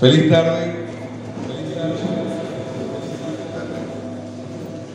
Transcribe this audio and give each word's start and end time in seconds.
Feliz 0.00 0.30
tarde. 0.30 0.74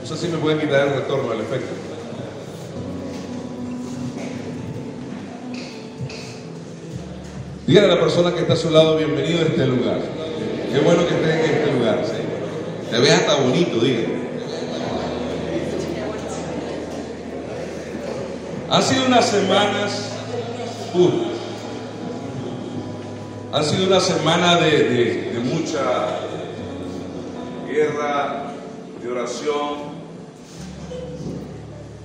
No 0.01 0.07
sé 0.07 0.17
si 0.17 0.27
me 0.27 0.37
pueden 0.37 0.59
quitar 0.59 0.87
el 0.87 0.93
retorno, 0.95 1.33
el 1.33 1.41
efecto. 1.41 1.73
Dígale 7.65 7.85
a 7.85 7.95
la 7.95 8.01
persona 8.01 8.33
que 8.33 8.41
está 8.41 8.53
a 8.53 8.57
su 8.57 8.71
lado, 8.71 8.97
bienvenido 8.97 9.39
a 9.39 9.43
este 9.43 9.65
lugar. 9.65 9.99
Qué 10.73 10.79
bueno 10.79 11.07
que 11.07 11.15
estés 11.15 11.35
en 11.35 11.55
este 11.55 11.71
lugar. 11.71 12.01
¿sí? 12.03 12.91
Te 12.91 12.99
ves 12.99 13.11
hasta 13.11 13.35
bonito, 13.35 13.79
dígale. 13.79 14.19
Han 18.71 18.83
sido 18.83 19.05
unas 19.05 19.25
semanas, 19.25 20.09
uh, 20.93 21.28
han 23.51 23.63
sido 23.63 23.87
una 23.87 23.99
semana 23.99 24.57
de, 24.57 25.41
mucha 25.43 26.19
guerra, 27.67 28.53
de 29.01 29.11
oración, 29.11 29.89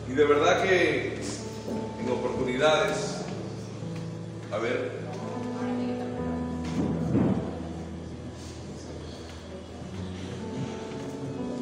y 0.08 0.12
de 0.14 0.24
verdad 0.24 0.62
que 0.62 1.18
en 2.00 2.10
oportunidades, 2.10 3.24
a 4.52 4.58
ver, 4.58 4.92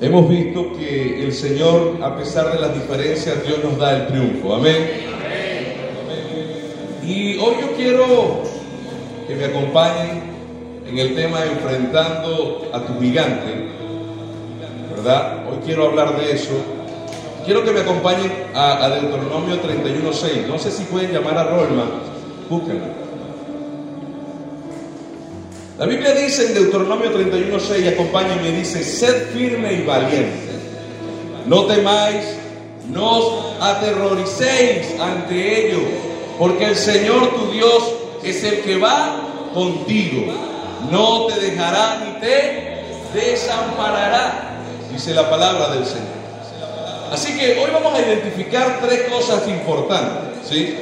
hemos 0.01 0.29
visto 0.29 0.73
que 0.75 1.25
el 1.25 1.33
Señor, 1.33 1.99
a 2.03 2.17
pesar 2.17 2.53
de 2.53 2.61
las 2.61 2.75
diferencias, 2.75 3.45
Dios 3.45 3.65
nos 3.65 3.79
da 3.79 3.97
el 3.97 4.07
triunfo, 4.07 4.55
amén. 4.55 5.11
Y 7.05 7.37
hoy 7.39 7.57
yo 7.61 7.73
quiero 7.77 8.52
que 9.33 9.39
me 9.39 9.45
acompañen 9.47 10.23
en 10.87 10.99
el 10.99 11.15
tema 11.15 11.43
enfrentando 11.45 12.69
a 12.73 12.81
tu 12.81 13.01
gigante, 13.01 13.71
¿verdad? 14.95 15.47
Hoy 15.49 15.59
quiero 15.65 15.87
hablar 15.87 16.21
de 16.21 16.33
eso. 16.33 16.53
Quiero 17.47 17.65
que 17.65 17.71
me 17.71 17.81
acompañen 17.81 18.31
a, 18.55 18.85
a 18.85 18.91
Deuteronomio 18.91 19.57
31.6. 19.57 20.47
No 20.47 20.59
sé 20.59 20.71
si 20.71 20.85
pueden 20.85 21.13
llamar 21.13 21.39
a 21.39 21.45
Rolma, 21.45 21.85
búsquenla. 22.51 22.89
La 25.79 25.87
Biblia 25.87 26.13
dice 26.13 26.49
en 26.49 26.55
Deuteronomio 26.55 27.11
31.6, 27.11 27.95
acompáñenme, 27.95 28.53
dice, 28.53 28.85
sed 28.85 29.29
firme 29.33 29.73
y 29.73 29.83
valiente. 29.83 30.53
No 31.47 31.65
temáis, 31.65 32.37
no 32.93 33.19
os 33.19 33.63
aterroricéis 33.63 35.01
ante 35.01 35.69
ellos, 35.69 35.83
porque 36.39 36.67
el 36.67 36.77
Señor 36.77 37.31
tu 37.35 37.51
Dios 37.51 37.83
es 38.23 38.45
el 38.45 38.61
que 38.61 38.79
va 38.79 39.22
contigo. 39.53 40.33
No 40.91 41.27
te 41.27 41.41
dejará 41.41 42.03
ni 42.05 42.21
te 42.21 42.73
desamparará, 43.15 44.59
dice 44.91 45.15
la 45.15 45.29
palabra 45.31 45.69
del 45.75 45.85
Señor. 45.85 46.23
Así 47.13 47.39
que 47.39 47.61
hoy 47.61 47.71
vamos 47.73 47.95
a 47.95 48.01
identificar 48.01 48.81
tres 48.81 49.03
cosas 49.11 49.47
importantes, 49.47 50.49
¿sí? 50.49 50.79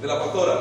De 0.00 0.06
la 0.06 0.18
pastora. 0.18 0.60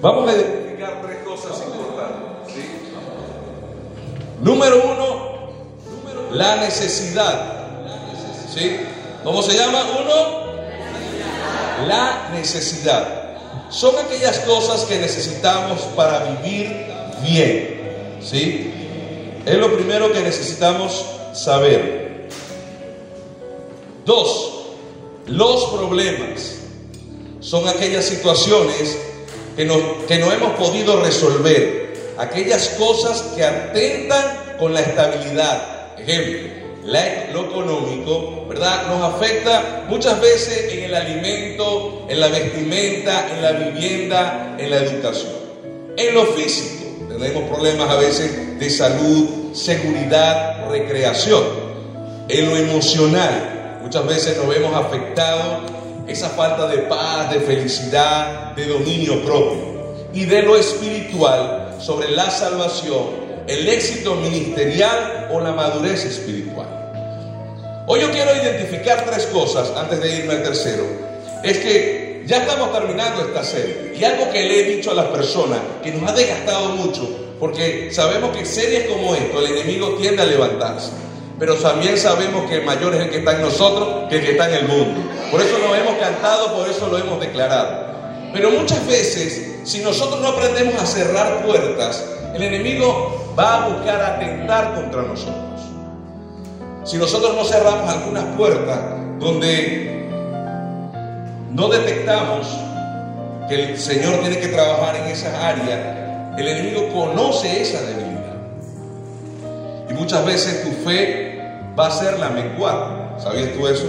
Vamos 0.00 0.30
a 0.30 0.32
identificar 0.34 1.02
tres 1.02 1.18
cosas 1.24 1.62
importantes, 1.66 2.54
¿sí? 2.54 2.62
Número 4.40 4.82
uno, 4.84 6.32
la 6.32 6.56
necesidad. 6.56 7.56
¿Sí? 8.54 8.80
¿Cómo 9.24 9.42
se 9.42 9.54
llama? 9.54 9.84
Uno, 10.00 10.50
la 11.86 12.30
necesidad. 12.32 13.36
Son 13.68 13.94
aquellas 13.98 14.38
cosas 14.40 14.84
que 14.84 14.98
necesitamos 14.98 15.80
para 15.94 16.24
vivir 16.24 16.86
bien. 17.22 18.18
¿Sí? 18.22 18.72
Es 19.44 19.56
lo 19.56 19.74
primero 19.74 20.12
que 20.12 20.20
necesitamos 20.20 21.04
saber. 21.34 22.28
Dos, 24.04 24.52
los 25.26 25.64
problemas 25.66 26.56
son 27.40 27.68
aquellas 27.68 28.04
situaciones 28.06 28.98
que 29.56 29.64
no, 29.64 30.06
que 30.06 30.18
no 30.18 30.32
hemos 30.32 30.52
podido 30.52 31.02
resolver, 31.02 32.14
aquellas 32.18 32.68
cosas 32.70 33.22
que 33.34 33.44
atentan 33.44 34.56
con 34.58 34.72
la 34.74 34.80
estabilidad. 34.80 35.98
Ejemplo, 35.98 36.59
la- 36.84 37.30
lo 37.32 37.46
económico, 37.46 38.46
¿verdad? 38.48 38.86
Nos 38.88 39.14
afecta 39.14 39.84
muchas 39.88 40.20
veces 40.20 40.72
en 40.72 40.84
el 40.84 40.94
alimento, 40.94 42.06
en 42.08 42.20
la 42.20 42.28
vestimenta, 42.28 43.28
en 43.34 43.42
la 43.42 43.52
vivienda, 43.52 44.56
en 44.58 44.70
la 44.70 44.76
educación. 44.78 45.32
En 45.96 46.14
lo 46.14 46.24
físico, 46.26 46.84
tenemos 47.08 47.44
problemas 47.50 47.90
a 47.90 47.96
veces 47.96 48.58
de 48.58 48.70
salud, 48.70 49.52
seguridad, 49.52 50.68
recreación. 50.70 51.42
En 52.28 52.48
lo 52.48 52.56
emocional, 52.56 53.78
muchas 53.82 54.06
veces 54.06 54.36
nos 54.36 54.48
vemos 54.48 54.74
afectados 54.74 55.70
esa 56.06 56.28
falta 56.30 56.66
de 56.66 56.78
paz, 56.78 57.30
de 57.32 57.40
felicidad, 57.40 58.54
de 58.56 58.66
dominio 58.66 59.22
propio. 59.24 59.70
Y 60.12 60.24
de 60.24 60.42
lo 60.42 60.56
espiritual, 60.56 61.76
sobre 61.80 62.10
la 62.10 62.30
salvación, 62.30 63.29
el 63.50 63.68
éxito 63.68 64.14
ministerial 64.14 65.28
o 65.32 65.40
la 65.40 65.50
madurez 65.50 66.04
espiritual. 66.04 66.68
Hoy 67.88 68.00
yo 68.00 68.10
quiero 68.12 68.30
identificar 68.36 69.04
tres 69.04 69.26
cosas 69.26 69.72
antes 69.76 70.00
de 70.00 70.18
irme 70.18 70.34
al 70.34 70.42
tercero. 70.44 70.84
Es 71.42 71.58
que 71.58 72.22
ya 72.26 72.38
estamos 72.38 72.72
terminando 72.72 73.22
esta 73.22 73.42
serie 73.42 73.92
y 73.98 74.04
algo 74.04 74.30
que 74.30 74.42
le 74.42 74.60
he 74.60 74.76
dicho 74.76 74.92
a 74.92 74.94
las 74.94 75.06
personas 75.06 75.58
que 75.82 75.90
nos 75.90 76.08
ha 76.08 76.14
desgastado 76.14 76.68
mucho, 76.76 77.08
porque 77.40 77.90
sabemos 77.90 78.36
que 78.36 78.44
series 78.44 78.88
como 78.88 79.16
esto, 79.16 79.40
el 79.40 79.56
enemigo 79.56 79.96
tiende 80.00 80.22
a 80.22 80.26
levantarse, 80.26 80.92
pero 81.36 81.56
también 81.56 81.98
sabemos 81.98 82.48
que 82.48 82.58
el 82.58 82.64
mayor 82.64 82.94
es 82.94 83.00
el 83.00 83.10
que 83.10 83.18
está 83.18 83.32
en 83.32 83.42
nosotros 83.42 84.08
que 84.08 84.18
el 84.18 84.24
que 84.24 84.30
está 84.32 84.48
en 84.48 84.54
el 84.54 84.68
mundo. 84.68 85.10
Por 85.32 85.40
eso 85.40 85.58
lo 85.58 85.74
hemos 85.74 85.94
cantado, 85.94 86.54
por 86.54 86.68
eso 86.68 86.86
lo 86.86 86.98
hemos 86.98 87.18
declarado. 87.18 87.90
Pero 88.32 88.50
muchas 88.50 88.86
veces, 88.86 89.49
si 89.64 89.82
nosotros 89.82 90.20
no 90.20 90.28
aprendemos 90.28 90.74
a 90.80 90.86
cerrar 90.86 91.44
puertas, 91.44 92.04
el 92.34 92.42
enemigo 92.42 93.34
va 93.38 93.64
a 93.64 93.68
buscar 93.68 94.00
atentar 94.02 94.74
contra 94.74 95.02
nosotros. 95.02 95.60
Si 96.84 96.96
nosotros 96.96 97.34
no 97.34 97.44
cerramos 97.44 97.88
algunas 97.88 98.24
puertas 98.36 98.78
donde 99.18 100.08
no 101.50 101.68
detectamos 101.68 102.46
que 103.48 103.64
el 103.64 103.78
Señor 103.78 104.20
tiene 104.20 104.38
que 104.38 104.48
trabajar 104.48 104.96
en 104.96 105.04
esas 105.06 105.34
áreas, 105.34 106.38
el 106.38 106.48
enemigo 106.48 106.88
conoce 106.94 107.62
esa 107.62 107.82
debilidad. 107.82 108.36
Y 109.90 109.94
muchas 109.94 110.24
veces 110.24 110.62
tu 110.62 110.70
fe 110.88 111.42
va 111.78 111.88
a 111.88 111.90
ser 111.90 112.18
la 112.18 112.30
menguar. 112.30 113.16
¿Sabías 113.18 113.52
tú 113.52 113.66
eso? 113.66 113.88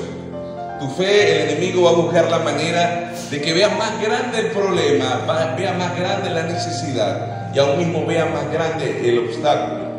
Tu 0.81 0.89
fe, 0.89 1.43
el 1.43 1.49
enemigo 1.51 1.83
va 1.83 1.91
a 1.91 1.93
buscar 1.93 2.31
la 2.31 2.39
manera 2.39 3.13
de 3.29 3.39
que 3.39 3.53
vea 3.53 3.69
más 3.69 4.01
grande 4.01 4.39
el 4.39 4.47
problema, 4.47 5.53
vea 5.55 5.73
más 5.73 5.95
grande 5.95 6.31
la 6.31 6.41
necesidad 6.41 7.53
y 7.53 7.59
aún 7.59 7.77
mismo 7.77 8.03
vea 8.07 8.25
más 8.25 8.51
grande 8.51 9.07
el 9.07 9.19
obstáculo. 9.19 9.91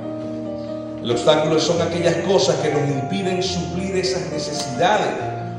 El 1.00 1.10
obstáculo 1.12 1.60
son 1.60 1.80
aquellas 1.82 2.16
cosas 2.26 2.56
que 2.56 2.72
nos 2.72 2.82
impiden 2.88 3.44
suplir 3.44 3.96
esas 3.96 4.28
necesidades 4.32 5.06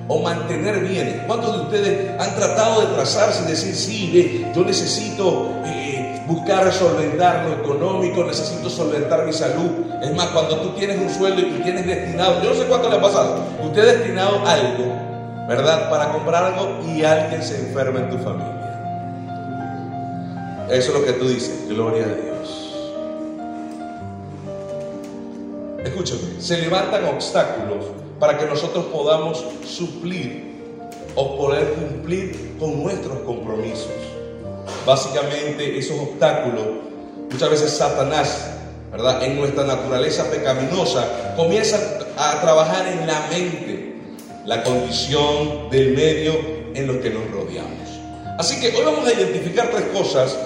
o 0.09 0.19
mantener 0.19 0.79
bienes. 0.81 1.21
¿Cuántos 1.25 1.55
de 1.55 1.61
ustedes 1.63 2.19
han 2.19 2.35
tratado 2.35 2.81
de 2.81 2.87
trazarse 2.87 3.43
y 3.45 3.51
decir, 3.51 3.75
sí, 3.77 4.45
yo 4.53 4.65
necesito 4.65 5.53
eh, 5.65 6.21
buscar 6.27 6.69
solventar 6.73 7.45
lo 7.45 7.63
económico, 7.63 8.25
necesito 8.25 8.69
solventar 8.69 9.25
mi 9.25 9.31
salud? 9.31 9.71
Es 10.01 10.13
más, 10.13 10.27
cuando 10.27 10.57
tú 10.57 10.71
tienes 10.71 10.99
un 10.99 11.09
sueldo 11.09 11.39
y 11.39 11.61
tienes 11.63 11.85
destinado, 11.85 12.43
yo 12.43 12.49
no 12.49 12.55
sé 12.55 12.65
cuánto 12.65 12.89
le 12.89 12.97
ha 12.97 13.01
pasado, 13.01 13.45
usted 13.63 13.81
ha 13.81 13.93
destinado 13.93 14.45
algo, 14.45 15.02
¿verdad? 15.47 15.89
Para 15.89 16.11
comprar 16.11 16.43
algo 16.43 16.79
y 16.87 17.03
alguien 17.03 17.43
se 17.43 17.59
enferma 17.59 17.99
en 17.99 18.09
tu 18.09 18.17
familia. 18.17 18.63
Eso 20.69 20.91
es 20.91 20.99
lo 20.99 21.05
que 21.05 21.13
tú 21.13 21.27
dices, 21.27 21.67
gloria 21.67 22.05
a 22.05 22.07
Dios. 22.07 22.33
Escúchame, 25.83 26.39
se 26.39 26.57
levantan 26.57 27.05
obstáculos 27.05 27.85
para 28.19 28.37
que 28.37 28.45
nosotros 28.45 28.85
podamos 28.85 29.45
suplir 29.65 30.53
o 31.15 31.37
poder 31.37 31.73
cumplir 31.73 32.55
con 32.59 32.81
nuestros 32.81 33.19
compromisos. 33.19 33.91
Básicamente 34.85 35.77
esos 35.77 35.99
obstáculos, 35.99 36.65
muchas 37.29 37.49
veces 37.49 37.71
Satanás, 37.71 38.51
¿verdad? 38.91 39.23
En 39.23 39.37
nuestra 39.37 39.65
naturaleza 39.65 40.29
pecaminosa, 40.31 41.35
comienza 41.35 41.77
a 42.17 42.39
trabajar 42.41 42.87
en 42.87 43.05
la 43.05 43.27
mente, 43.29 43.82
la 44.45 44.63
condición 44.63 45.69
del 45.69 45.95
medio 45.95 46.33
en 46.73 46.87
lo 46.87 46.99
que 47.01 47.09
nos 47.09 47.29
rodeamos. 47.31 47.89
Así 48.37 48.59
que 48.59 48.75
hoy 48.75 48.83
vamos 48.83 49.07
a 49.07 49.13
identificar 49.13 49.69
tres 49.69 49.85
cosas 49.93 50.37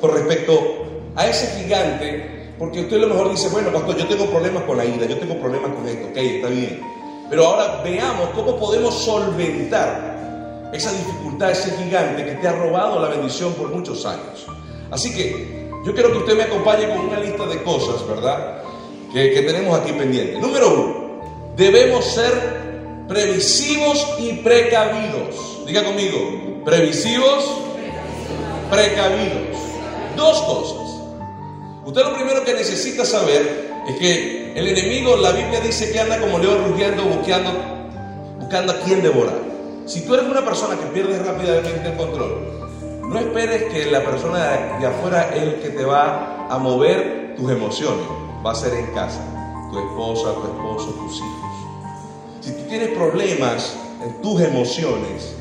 con 0.00 0.12
respecto 0.12 0.84
a 1.14 1.26
ese 1.26 1.62
gigante, 1.62 2.52
porque 2.58 2.80
usted 2.80 2.96
a 2.96 3.00
lo 3.00 3.08
mejor 3.08 3.30
dice, 3.30 3.48
bueno, 3.50 3.72
pastor, 3.72 3.96
yo 3.96 4.06
tengo 4.06 4.26
problemas 4.26 4.64
con 4.64 4.76
la 4.76 4.84
ira, 4.84 5.06
yo 5.06 5.18
tengo 5.18 5.38
problemas 5.38 5.70
con 5.72 5.86
esto, 5.86 6.08
ok, 6.08 6.16
está 6.16 6.48
bien. 6.48 6.80
Pero 7.28 7.46
ahora 7.46 7.82
veamos 7.82 8.30
cómo 8.34 8.56
podemos 8.56 8.94
solventar 8.94 10.70
esa 10.72 10.92
dificultad, 10.92 11.50
ese 11.50 11.70
gigante 11.76 12.24
que 12.24 12.32
te 12.32 12.48
ha 12.48 12.52
robado 12.52 13.00
la 13.00 13.08
bendición 13.08 13.52
por 13.54 13.68
muchos 13.68 14.04
años. 14.06 14.46
Así 14.90 15.14
que 15.14 15.68
yo 15.84 15.94
quiero 15.94 16.10
que 16.12 16.18
usted 16.18 16.36
me 16.36 16.44
acompañe 16.44 16.88
con 16.88 16.98
una 16.98 17.20
lista 17.20 17.46
de 17.46 17.62
cosas, 17.62 18.06
¿verdad? 18.08 18.62
Que, 19.12 19.30
que 19.32 19.42
tenemos 19.42 19.78
aquí 19.78 19.92
pendientes. 19.92 20.40
Número 20.40 20.68
uno, 20.68 21.54
debemos 21.56 22.04
ser 22.04 22.65
previsivos 23.08 24.06
y 24.18 24.32
precavidos. 24.34 25.64
Diga 25.66 25.84
conmigo, 25.84 26.62
previsivos, 26.64 27.44
precavidos. 28.70 29.56
Dos 30.16 30.40
cosas. 30.42 30.86
Usted 31.84 32.02
lo 32.02 32.14
primero 32.14 32.44
que 32.44 32.54
necesita 32.54 33.04
saber 33.04 33.70
es 33.88 33.96
que 33.96 34.52
el 34.56 34.66
enemigo, 34.66 35.16
la 35.16 35.32
Biblia 35.32 35.60
dice 35.60 35.92
que 35.92 36.00
anda 36.00 36.18
como 36.18 36.38
león 36.38 36.64
rugiendo, 36.68 37.04
buscando, 37.04 37.50
buscando 38.40 38.72
a 38.72 38.80
quien 38.80 39.02
devorar. 39.02 39.38
Si 39.86 40.00
tú 40.00 40.14
eres 40.14 40.26
una 40.26 40.44
persona 40.44 40.76
que 40.76 40.86
pierde 40.86 41.22
rápidamente 41.22 41.90
el 41.90 41.96
control, 41.96 42.56
no 43.08 43.18
esperes 43.20 43.72
que 43.72 43.88
la 43.90 44.04
persona 44.04 44.78
de 44.80 44.86
afuera 44.86 45.30
es 45.34 45.42
el 45.42 45.54
que 45.60 45.68
te 45.68 45.84
va 45.84 46.48
a 46.50 46.58
mover 46.58 47.34
tus 47.36 47.50
emociones. 47.50 48.04
Va 48.44 48.50
a 48.50 48.54
ser 48.54 48.74
en 48.74 48.86
casa, 48.86 49.20
tu 49.70 49.78
esposa, 49.78 50.34
tu 50.34 50.42
esposo, 50.42 50.90
tus 50.90 51.18
hijos. 51.18 51.35
Tienes 52.68 52.88
problemas 52.90 53.76
en 54.02 54.20
tus 54.22 54.40
emociones, 54.40 55.34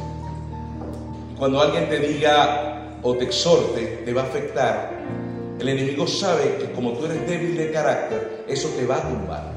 cuando 1.37 1.59
alguien 1.59 1.89
te 1.89 1.99
diga 1.99 2.99
o 3.01 3.15
te 3.15 3.25
exhorte, 3.25 4.03
te 4.05 4.13
va 4.13 4.21
a 4.21 4.25
afectar. 4.25 4.91
El 5.59 5.69
enemigo 5.69 6.07
sabe 6.07 6.57
que 6.59 6.71
como 6.71 6.93
tú 6.93 7.05
eres 7.05 7.27
débil 7.27 7.57
de 7.57 7.71
carácter, 7.71 8.45
eso 8.47 8.69
te 8.69 8.85
va 8.85 8.97
a 8.97 9.01
tumbar. 9.01 9.51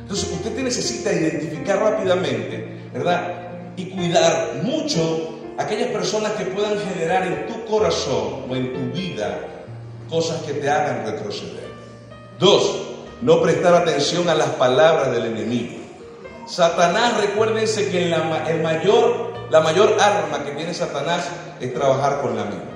Entonces 0.00 0.30
usted 0.32 0.54
te 0.54 0.62
necesita 0.62 1.12
identificar 1.12 1.78
rápidamente, 1.78 2.90
¿verdad? 2.92 3.50
Y 3.76 3.86
cuidar 3.86 4.60
mucho 4.62 5.38
aquellas 5.56 5.88
personas 5.88 6.32
que 6.32 6.44
puedan 6.44 6.78
generar 6.78 7.26
en 7.26 7.46
tu 7.46 7.64
corazón 7.64 8.44
o 8.50 8.54
en 8.54 8.72
tu 8.74 8.96
vida 8.96 9.40
cosas 10.10 10.42
que 10.42 10.52
te 10.52 10.70
hagan 10.70 11.06
retroceder. 11.06 11.64
Dos, 12.38 12.82
no 13.22 13.40
prestar 13.40 13.74
atención 13.74 14.28
a 14.28 14.34
las 14.34 14.50
palabras 14.50 15.10
del 15.12 15.24
enemigo. 15.26 15.83
Satanás, 16.46 17.20
recuérdense 17.20 17.90
que 17.90 18.08
la, 18.08 18.46
el 18.48 18.62
mayor, 18.62 19.32
la 19.50 19.60
mayor 19.60 19.96
arma 19.98 20.44
que 20.44 20.52
tiene 20.52 20.74
Satanás 20.74 21.28
es 21.60 21.72
trabajar 21.72 22.20
con 22.20 22.36
la 22.36 22.44
mente. 22.44 22.74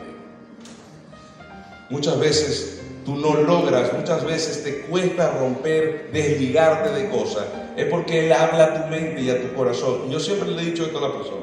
Muchas 1.90 2.18
veces 2.18 2.80
tú 3.04 3.16
no 3.16 3.34
logras, 3.34 3.92
muchas 3.92 4.24
veces 4.24 4.62
te 4.64 4.82
cuesta 4.82 5.32
romper, 5.38 6.10
desligarte 6.12 6.90
de 6.90 7.08
cosas. 7.10 7.44
Es 7.76 7.86
porque 7.86 8.26
Él 8.26 8.32
habla 8.32 8.64
a 8.64 8.82
tu 8.82 8.90
mente 8.90 9.22
y 9.22 9.30
a 9.30 9.40
tu 9.40 9.54
corazón. 9.54 10.10
Yo 10.10 10.18
siempre 10.18 10.50
le 10.50 10.62
he 10.62 10.64
dicho 10.66 10.84
esto 10.84 10.98
a 10.98 11.08
la 11.08 11.12
persona. 11.12 11.42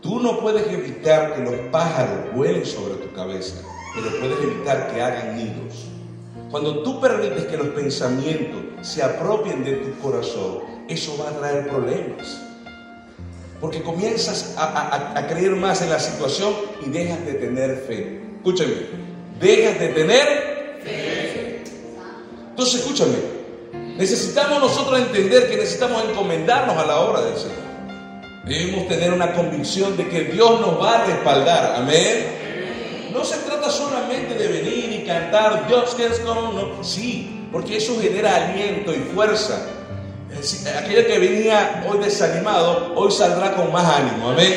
Tú 0.00 0.20
no 0.20 0.40
puedes 0.40 0.66
evitar 0.72 1.34
que 1.34 1.42
los 1.42 1.54
pájaros 1.70 2.34
vuelen 2.34 2.64
sobre 2.64 2.94
tu 2.94 3.14
cabeza, 3.14 3.56
pero 3.94 4.18
puedes 4.18 4.42
evitar 4.42 4.90
que 4.92 5.02
hagan 5.02 5.36
nidos. 5.36 5.86
Cuando 6.50 6.82
tú 6.82 7.00
permites 7.00 7.44
que 7.44 7.56
los 7.56 7.68
pensamientos 7.68 8.86
se 8.86 9.02
apropien 9.02 9.62
de 9.62 9.72
tu 9.72 9.98
corazón, 10.00 10.60
eso 10.90 11.16
va 11.16 11.30
a 11.30 11.38
traer 11.38 11.68
problemas. 11.68 12.40
Porque 13.60 13.82
comienzas 13.82 14.54
a, 14.56 15.26
creer 15.28 15.52
más 15.52 15.82
en 15.82 15.90
la 15.90 16.00
situación 16.00 16.54
y 16.84 16.90
dejas 16.90 17.24
de 17.24 17.34
tener 17.34 17.84
fe. 17.86 18.20
Escúchame, 18.36 18.74
dejas 19.38 19.78
de 19.78 19.88
tener 19.88 20.80
fe. 20.82 21.62
Entonces, 22.50 22.80
escúchame, 22.80 23.16
necesitamos 23.98 24.60
nosotros 24.60 24.98
entender 24.98 25.48
que 25.50 25.56
necesitamos 25.56 26.04
encomendarnos 26.04 26.76
a 26.76 26.86
la 26.86 27.00
obra 27.00 27.20
del 27.22 27.36
Señor. 27.36 27.70
Debemos 28.46 28.88
tener 28.88 29.12
una 29.12 29.34
convicción 29.34 29.96
de 29.96 30.08
que 30.08 30.24
Dios 30.24 30.60
nos 30.60 30.80
va 30.80 31.00
a 31.00 31.04
respaldar. 31.04 31.74
Amén. 31.76 33.10
No 33.12 33.24
se 33.24 33.36
trata 33.38 33.70
solamente 33.70 34.34
de 34.34 34.48
venir 34.48 34.92
y 34.92 35.04
cantar 35.06 35.68
Dios 35.68 35.94
que 35.94 36.06
es 36.06 36.18
como 36.20 36.52
no. 36.52 36.82
Sí, 36.82 37.46
porque 37.52 37.76
eso 37.76 38.00
genera 38.00 38.36
aliento 38.36 38.94
y 38.94 38.98
fuerza. 39.14 39.66
Aquel 40.78 41.06
que 41.06 41.18
venía 41.18 41.84
hoy 41.88 41.98
desanimado, 41.98 42.94
hoy 42.94 43.10
saldrá 43.10 43.54
con 43.54 43.70
más 43.72 43.84
ánimo. 43.84 44.30
Amén. 44.30 44.54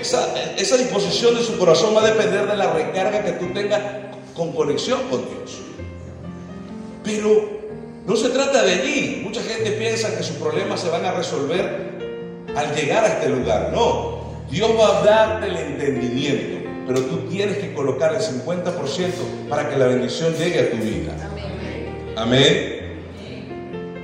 Esa, 0.00 0.34
esa 0.56 0.76
disposición 0.76 1.34
de 1.34 1.42
su 1.42 1.58
corazón 1.58 1.96
va 1.96 2.02
a 2.02 2.06
depender 2.06 2.46
de 2.46 2.56
la 2.56 2.72
recarga 2.72 3.24
que 3.24 3.32
tú 3.32 3.52
tengas 3.52 3.80
con 4.36 4.52
conexión 4.52 5.00
con 5.10 5.20
Dios. 5.20 5.58
Pero 7.02 7.54
no 8.06 8.16
se 8.16 8.28
trata 8.28 8.62
de 8.62 8.72
allí. 8.72 9.22
Mucha 9.24 9.42
gente 9.42 9.72
piensa 9.72 10.16
que 10.16 10.22
sus 10.22 10.36
problemas 10.36 10.80
se 10.80 10.90
van 10.90 11.04
a 11.04 11.12
resolver 11.12 11.94
al 12.54 12.74
llegar 12.74 13.04
a 13.04 13.08
este 13.08 13.30
lugar. 13.30 13.70
No, 13.72 14.44
Dios 14.50 14.70
va 14.78 14.98
a 14.98 15.04
darte 15.04 15.48
el 15.48 15.56
entendimiento, 15.56 16.68
pero 16.86 17.00
tú 17.02 17.28
tienes 17.28 17.58
que 17.58 17.72
colocar 17.74 18.14
el 18.14 18.20
50% 18.20 19.48
para 19.48 19.68
que 19.68 19.76
la 19.76 19.86
bendición 19.86 20.34
llegue 20.34 20.60
a 20.60 20.70
tu 20.70 20.76
vida. 20.76 21.12
Amén. 22.16 22.83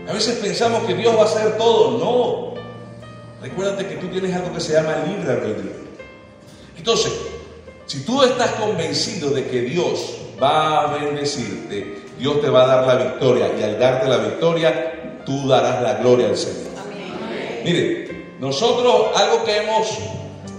A 0.08 0.12
veces 0.12 0.38
pensamos 0.38 0.84
que 0.84 0.94
Dios 0.94 1.16
va 1.16 1.22
a 1.22 1.24
hacer 1.24 1.56
todo. 1.56 1.98
No. 1.98 2.60
Recuérdate 3.42 3.86
que 3.86 3.96
tú 3.96 4.08
tienes 4.08 4.34
algo 4.34 4.52
que 4.52 4.60
se 4.60 4.72
llama 4.72 4.96
libre 5.06 5.32
albedrío. 5.32 5.72
Entonces, 6.76 7.12
si 7.86 8.04
tú 8.04 8.22
estás 8.22 8.52
convencido 8.52 9.30
de 9.30 9.46
que 9.46 9.62
Dios 9.62 10.16
va 10.42 10.82
a 10.82 10.98
bendecirte, 10.98 12.02
Dios 12.18 12.40
te 12.40 12.48
va 12.48 12.64
a 12.64 12.66
dar 12.66 12.86
la 12.86 13.04
victoria 13.04 13.50
y 13.58 13.62
al 13.62 13.78
darte 13.78 14.08
la 14.08 14.18
victoria, 14.18 15.22
tú 15.24 15.48
darás 15.48 15.82
la 15.82 15.94
gloria 15.94 16.28
al 16.28 16.36
Señor. 16.36 16.72
Amén. 16.78 17.62
Mire, 17.64 18.34
nosotros, 18.38 19.08
algo 19.14 19.44
que 19.44 19.56
hemos 19.56 19.98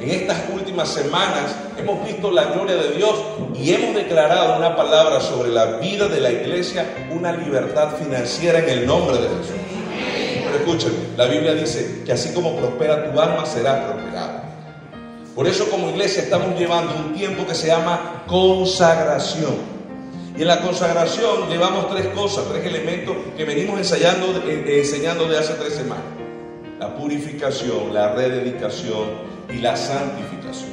en 0.01 0.09
estas 0.09 0.38
últimas 0.51 0.89
semanas, 0.89 1.56
hemos 1.77 2.03
visto 2.06 2.31
la 2.31 2.45
gloria 2.45 2.75
de 2.75 2.95
Dios 2.95 3.13
y 3.56 3.71
hemos 3.71 3.95
declarado 3.95 4.57
una 4.57 4.75
palabra 4.75 5.21
sobre 5.21 5.50
la 5.50 5.77
vida 5.77 6.07
de 6.07 6.19
la 6.19 6.31
iglesia, 6.31 6.86
una 7.12 7.31
libertad 7.31 7.95
financiera 7.98 8.59
en 8.59 8.69
el 8.69 8.88
nombre 8.88 9.18
de 9.18 9.27
Jesús. 9.27 9.56
Pero 10.44 10.56
escúchenme, 10.57 11.15
la 11.15 11.25
Biblia 11.25 11.53
dice 11.53 12.01
que 12.03 12.13
así 12.13 12.33
como 12.33 12.56
prospera 12.56 13.12
tu 13.12 13.19
alma, 13.19 13.45
será 13.45 13.88
prosperado. 13.88 14.42
Por 15.36 15.48
eso 15.48 15.69
como 15.69 15.89
iglesia 15.89 16.24
estamos 16.24 16.59
llevando 16.59 16.94
un 16.95 17.13
tiempo 17.13 17.45
que 17.45 17.53
se 17.53 17.68
llama 17.68 18.24
consagración. 18.27 19.71
Y 20.36 20.42
en 20.42 20.48
la 20.48 20.62
consagración 20.62 21.48
llevamos 21.50 21.89
tres 21.92 22.07
cosas, 22.07 22.45
tres 22.51 22.65
elementos 22.65 23.15
que 23.38 23.45
venimos 23.45 23.77
ensayando, 23.77 24.27
eh, 24.48 24.80
enseñando 24.80 25.27
de 25.27 25.38
hace 25.38 25.53
tres 25.53 25.75
semanas 25.75 26.06
la 26.81 26.95
purificación, 26.95 27.94
la 27.94 28.15
rededicación 28.15 29.31
y 29.53 29.59
la 29.59 29.75
santificación. 29.75 30.72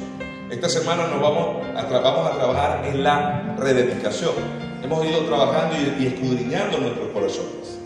Esta 0.49 0.69
semana 0.69 1.07
nos 1.07 1.21
vamos 1.21 1.65
a, 1.75 1.83
vamos 1.99 2.31
a 2.31 2.35
trabajar 2.35 2.85
en 2.85 3.03
la 3.03 3.55
rededicación. 3.57 4.33
Hemos 4.83 5.05
ido 5.05 5.19
trabajando 5.21 5.75
y, 5.75 6.03
y 6.03 6.07
escudriñando 6.07 6.77
nuestros 6.79 7.09
corazones. 7.09 7.79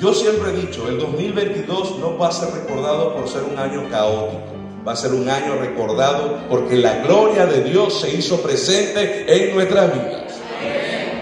Yo 0.00 0.12
siempre 0.12 0.50
he 0.50 0.66
dicho, 0.66 0.88
el 0.88 0.98
2022 0.98 1.98
no 2.00 2.18
va 2.18 2.28
a 2.28 2.32
ser 2.32 2.52
recordado 2.52 3.14
por 3.14 3.28
ser 3.28 3.44
un 3.44 3.56
año 3.56 3.88
caótico, 3.88 4.52
va 4.86 4.92
a 4.92 4.96
ser 4.96 5.12
un 5.12 5.28
año 5.28 5.54
recordado 5.54 6.40
porque 6.48 6.76
la 6.76 6.94
gloria 7.04 7.46
de 7.46 7.62
Dios 7.62 8.00
se 8.00 8.12
hizo 8.12 8.42
presente 8.42 9.24
en 9.28 9.54
nuestras 9.54 9.92
vidas. 9.92 10.34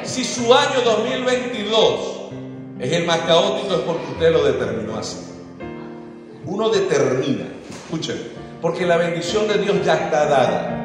Si 0.04 0.24
su 0.24 0.54
año 0.54 0.80
2022 0.82 2.20
es 2.78 2.92
el 2.92 3.04
más 3.04 3.18
caótico 3.18 3.74
es 3.74 3.80
porque 3.80 4.06
usted 4.12 4.32
lo 4.32 4.44
determinó 4.44 4.96
así. 4.96 5.18
Uno 6.46 6.70
determina, 6.70 7.44
escuchen, 7.90 8.16
porque 8.62 8.86
la 8.86 8.96
bendición 8.96 9.48
de 9.48 9.58
Dios 9.58 9.84
ya 9.84 9.94
está 9.94 10.26
dada. 10.26 10.76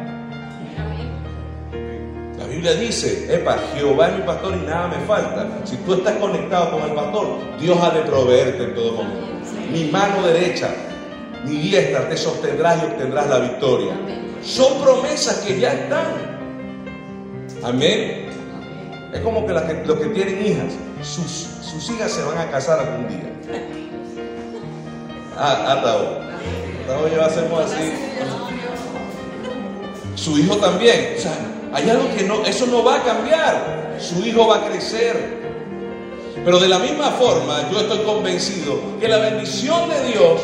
La 2.39 2.45
Biblia 2.47 2.73
dice, 2.73 3.27
epa, 3.33 3.57
Jehová 3.75 4.09
es 4.09 4.15
mi 4.15 4.21
pastor 4.23 4.55
y 4.55 4.65
nada 4.65 4.87
me 4.87 5.05
falta. 5.05 5.47
Si 5.65 5.77
tú 5.77 5.93
estás 5.93 6.15
conectado 6.15 6.71
con 6.71 6.81
el 6.81 6.95
pastor, 6.95 7.37
Dios 7.59 7.77
ha 7.79 7.91
de 7.91 8.01
proveerte 8.01 8.63
en 8.63 8.75
todo 8.75 8.91
momento. 8.93 9.27
Mi 9.71 9.83
mano 9.85 10.25
derecha, 10.25 10.69
mi 11.45 11.57
diestra 11.57 12.09
te 12.09 12.17
sostendrás 12.17 12.81
y 12.81 12.85
obtendrás 12.87 13.27
la 13.27 13.39
victoria. 13.39 13.93
Son 14.41 14.81
promesas 14.81 15.37
que 15.39 15.59
ya 15.59 15.73
están. 15.73 16.05
Amén. 17.63 18.29
Es 19.13 19.21
como 19.21 19.45
que, 19.45 19.53
los 19.53 19.99
que 19.99 20.07
tienen 20.07 20.45
hijas, 20.45 20.73
sus, 21.03 21.89
hijas 21.91 22.11
se 22.11 22.23
van 22.23 22.37
a 22.37 22.49
casar 22.49 22.79
algún 22.79 23.07
día. 23.07 23.31
Ah, 25.37 25.73
hasta 25.73 26.25
hoy. 26.93 26.95
Hasta 26.95 26.99
hoy 26.99 27.11
hacemos 27.19 27.71
así. 27.71 27.93
Su 30.15 30.37
hijo 30.37 30.55
también. 30.57 31.15
O 31.17 31.21
sea, 31.21 31.37
hay 31.73 31.89
algo 31.89 32.07
que 32.15 32.23
no, 32.23 32.45
eso 32.45 32.65
no 32.67 32.83
va 32.83 32.95
a 32.95 33.03
cambiar. 33.03 33.97
Su 33.99 34.25
hijo 34.25 34.47
va 34.47 34.57
a 34.57 34.69
crecer. 34.69 35.45
Pero 36.43 36.59
de 36.59 36.67
la 36.67 36.79
misma 36.79 37.11
forma, 37.11 37.69
yo 37.71 37.79
estoy 37.79 37.99
convencido 37.99 38.79
que 38.99 39.07
la 39.07 39.17
bendición 39.17 39.89
de 39.89 40.11
Dios 40.11 40.41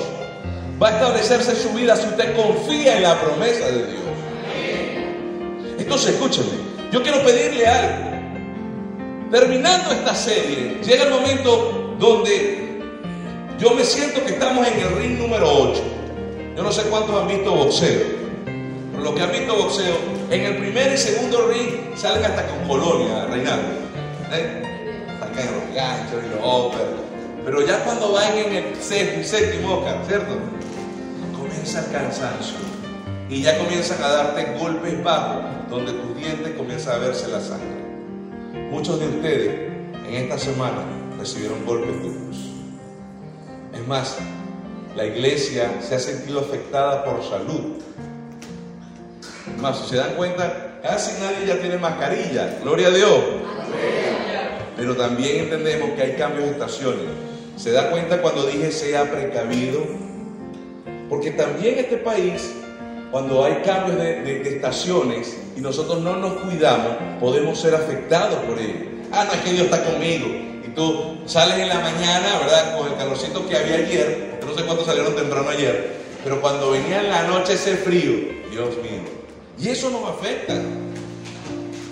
va 0.82 0.90
a 0.90 0.92
establecerse 0.94 1.52
en 1.52 1.58
su 1.58 1.70
vida 1.74 1.96
si 1.96 2.08
usted 2.08 2.36
confía 2.36 2.98
en 2.98 3.04
la 3.04 3.20
promesa 3.22 3.68
de 3.68 3.86
Dios. 3.86 4.02
Entonces, 5.78 6.16
escúcheme, 6.16 6.48
yo 6.92 7.04
quiero 7.04 7.24
pedirle 7.24 7.68
algo. 7.68 8.12
Terminando 9.30 9.92
esta 9.92 10.16
serie, 10.16 10.80
llega 10.84 11.04
el 11.04 11.12
momento 11.12 11.96
donde 12.00 12.82
yo 13.60 13.72
me 13.72 13.84
siento 13.84 14.26
que 14.26 14.34
estamos 14.34 14.68
en 14.68 14.80
el 14.80 14.96
ring 14.98 15.20
número 15.20 15.48
8. 15.48 16.01
Yo 16.56 16.64
no 16.64 16.72
sé 16.72 16.84
cuántos 16.84 17.22
han 17.22 17.28
visto 17.28 17.56
boxeo, 17.56 18.02
pero 18.92 19.04
los 19.04 19.14
que 19.14 19.22
han 19.22 19.32
visto 19.32 19.56
boxeo, 19.56 19.96
en 20.30 20.42
el 20.46 20.58
primer 20.58 20.94
y 20.94 20.98
segundo 20.98 21.48
ring 21.48 21.96
salen 21.96 22.26
hasta 22.26 22.48
con 22.48 22.68
colonia, 22.68 23.26
Reinaldo. 23.26 23.70
¿eh? 24.34 24.62
Sacan 25.20 25.46
los 25.56 25.76
ganchos 25.76 26.24
y 26.26 26.30
los 26.30 26.40
otros. 26.44 26.82
Pero 27.44 27.66
ya 27.66 27.84
cuando 27.84 28.12
van 28.12 28.38
en 28.38 28.54
el 28.54 28.74
y 28.74 29.24
séptimo 29.24 29.78
Oscar, 29.78 30.04
¿cierto? 30.08 30.34
Comienza 31.38 31.80
el 31.86 31.92
cansancio. 31.92 32.58
Y 33.30 33.42
ya 33.42 33.58
comienzan 33.58 34.04
a 34.04 34.10
darte 34.10 34.58
golpes 34.60 35.04
bajos, 35.04 35.44
donde 35.70 35.94
tus 35.94 36.18
dientes 36.18 36.54
comienzan 36.56 36.96
a 36.96 37.00
verse 37.00 37.28
la 37.30 37.40
sangre. 37.40 37.82
Muchos 38.70 39.00
de 39.00 39.08
ustedes 39.08 39.72
en 40.08 40.14
esta 40.14 40.38
semana 40.38 40.84
recibieron 41.18 41.66
golpes 41.66 42.02
duros. 42.02 42.38
Es 43.74 43.88
más, 43.88 44.18
la 44.96 45.06
iglesia 45.06 45.72
se 45.82 45.96
ha 45.96 46.00
sentido 46.00 46.42
afectada 46.42 47.06
por 47.06 47.24
salud. 47.24 47.78
Más, 49.60 49.80
si 49.80 49.90
se 49.92 49.96
dan 49.98 50.16
cuenta, 50.16 50.80
casi 50.84 51.20
nadie 51.22 51.48
ya 51.48 51.60
tiene 51.60 51.78
mascarilla. 51.78 52.60
Gloria 52.62 52.88
a 52.88 52.92
Dios. 52.92 53.20
Pero 54.76 54.96
también 54.96 55.46
entendemos 55.46 55.92
que 55.92 56.02
hay 56.02 56.12
cambios 56.14 56.46
de 56.46 56.52
estaciones. 56.52 57.06
¿Se 57.56 57.72
da 57.72 57.90
cuenta 57.90 58.22
cuando 58.22 58.46
dije 58.48 58.72
sea 58.72 59.10
precavido? 59.10 59.82
Porque 61.10 61.32
también 61.32 61.78
este 61.78 61.98
país, 61.98 62.52
cuando 63.12 63.46
hay 63.46 63.62
cambios 63.66 63.98
de, 63.98 64.42
estaciones 64.50 65.38
y 65.56 65.62
nosotros 65.62 66.02
no 66.02 66.16
nos 66.16 66.34
cuidamos, 66.34 66.98
podemos 67.20 67.60
ser 67.60 67.76
afectados 67.76 68.40
por 68.46 68.58
ello. 68.58 68.90
Ah, 69.12 69.26
no 69.26 69.34
es 69.34 69.40
que 69.42 69.52
Dios 69.52 69.66
está 69.66 69.84
conmigo. 69.84 70.28
Y 70.66 70.70
tú 70.74 71.18
sales 71.26 71.60
en 71.60 71.70
la 71.70 71.80
mañana, 71.80 72.40
¿verdad? 72.40 72.78
Con 72.78 72.88
el 72.88 72.98
calorcito 72.98 73.48
que 73.48 73.58
había 73.58 73.76
ayer. 73.76 74.31
No 74.52 74.58
sé 74.58 74.66
cuántos 74.66 74.86
salieron 74.86 75.16
temprano 75.16 75.50
ayer. 75.50 76.02
Pero 76.24 76.42
cuando 76.42 76.72
venía 76.72 77.02
en 77.02 77.10
la 77.10 77.24
noche 77.24 77.54
ese 77.54 77.78
frío, 77.78 78.12
Dios 78.52 78.70
mío. 78.78 79.02
Y 79.60 79.70
eso 79.70 79.90
nos 79.90 80.10
afecta. 80.10 80.54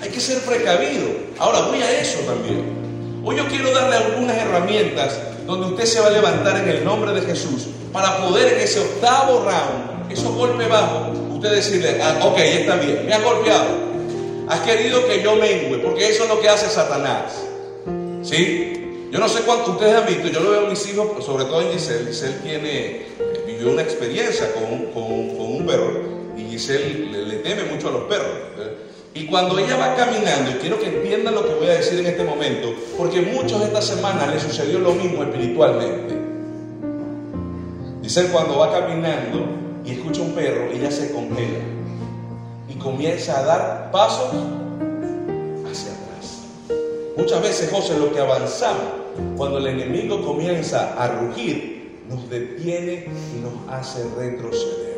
Hay 0.01 0.09
que 0.09 0.19
ser 0.19 0.39
precavido. 0.41 1.07
Ahora 1.37 1.61
voy 1.61 1.81
a 1.81 1.99
eso 1.99 2.19
también. 2.19 3.21
Hoy 3.23 3.37
yo 3.37 3.47
quiero 3.47 3.71
darle 3.71 3.95
algunas 3.95 4.37
herramientas 4.37 5.19
donde 5.45 5.67
usted 5.67 5.85
se 5.85 5.99
va 5.99 6.07
a 6.07 6.11
levantar 6.11 6.57
en 6.57 6.69
el 6.69 6.85
nombre 6.85 7.11
de 7.13 7.21
Jesús 7.21 7.67
para 7.91 8.17
poder 8.17 8.53
en 8.53 8.59
ese 8.59 8.79
octavo 8.79 9.43
round, 9.43 10.11
esos 10.11 10.31
golpes 10.35 10.69
bajos, 10.69 11.17
usted 11.33 11.51
decirle, 11.51 11.99
ah, 12.01 12.19
ok, 12.23 12.37
está 12.37 12.75
bien, 12.75 13.05
me 13.05 13.13
has 13.13 13.23
golpeado, 13.23 13.67
has 14.47 14.59
querido 14.59 15.05
que 15.07 15.23
yo 15.23 15.35
mengue, 15.35 15.79
porque 15.83 16.07
eso 16.07 16.23
es 16.23 16.29
lo 16.29 16.39
que 16.39 16.49
hace 16.49 16.69
Satanás. 16.69 17.33
¿Sí? 18.21 18.79
Yo 19.11 19.17
no 19.17 19.27
sé 19.27 19.41
cuánto 19.41 19.71
ustedes 19.71 19.95
han 19.95 20.05
visto, 20.05 20.27
yo 20.27 20.39
lo 20.39 20.51
veo 20.51 20.67
a 20.67 20.69
mis 20.69 20.87
hijos, 20.87 21.25
sobre 21.25 21.45
todo 21.45 21.61
en 21.61 21.71
Giselle. 21.71 22.05
Giselle 22.07 22.37
tiene, 22.43 22.71
eh, 22.71 23.43
vivió 23.47 23.71
una 23.71 23.81
experiencia 23.81 24.53
con, 24.53 24.85
con, 24.93 25.03
un 25.03 25.65
perro 25.65 25.91
y 26.37 26.43
Giselle 26.43 27.25
le, 27.25 27.37
teme 27.37 27.63
mucho 27.63 27.89
a 27.89 27.91
los 27.91 28.03
perros. 28.03 28.27
Y 29.15 29.25
cuando 29.25 29.57
ella 29.57 29.75
va 29.77 29.95
caminando, 29.95 30.51
y 30.51 30.53
quiero 30.55 30.79
que 30.79 30.85
entiendan 30.85 31.33
lo 31.33 31.43
que 31.43 31.55
voy 31.55 31.67
a 31.67 31.73
decir 31.73 31.99
en 31.99 32.05
este 32.05 32.23
momento, 32.23 32.71
porque 32.97 33.21
muchos 33.21 33.61
esta 33.63 33.81
semana 33.81 34.27
le 34.27 34.39
sucedió 34.39 34.77
lo 34.77 34.93
mismo 34.93 35.23
espiritualmente. 35.23 36.15
Dice, 38.01 38.27
cuando 38.27 38.59
va 38.59 38.71
caminando 38.71 39.45
y 39.83 39.93
escucha 39.93 40.21
un 40.21 40.33
perro, 40.33 40.71
ella 40.71 40.91
se 40.91 41.11
congela 41.11 41.59
y 42.67 42.75
comienza 42.75 43.39
a 43.39 43.43
dar 43.43 43.91
pasos 43.91 44.31
hacia 45.69 45.91
atrás. 45.91 46.43
Muchas 47.17 47.41
veces, 47.41 47.71
José, 47.71 47.97
lo 47.97 48.13
que 48.13 48.19
avanzamos, 48.19 48.99
cuando 49.35 49.57
el 49.59 49.67
enemigo 49.67 50.21
comienza 50.21 50.93
a 51.01 51.07
rugir, 51.07 52.01
nos 52.09 52.29
detiene 52.29 53.05
y 53.35 53.39
nos 53.41 53.73
hace 53.73 54.03
retroceder. 54.17 54.97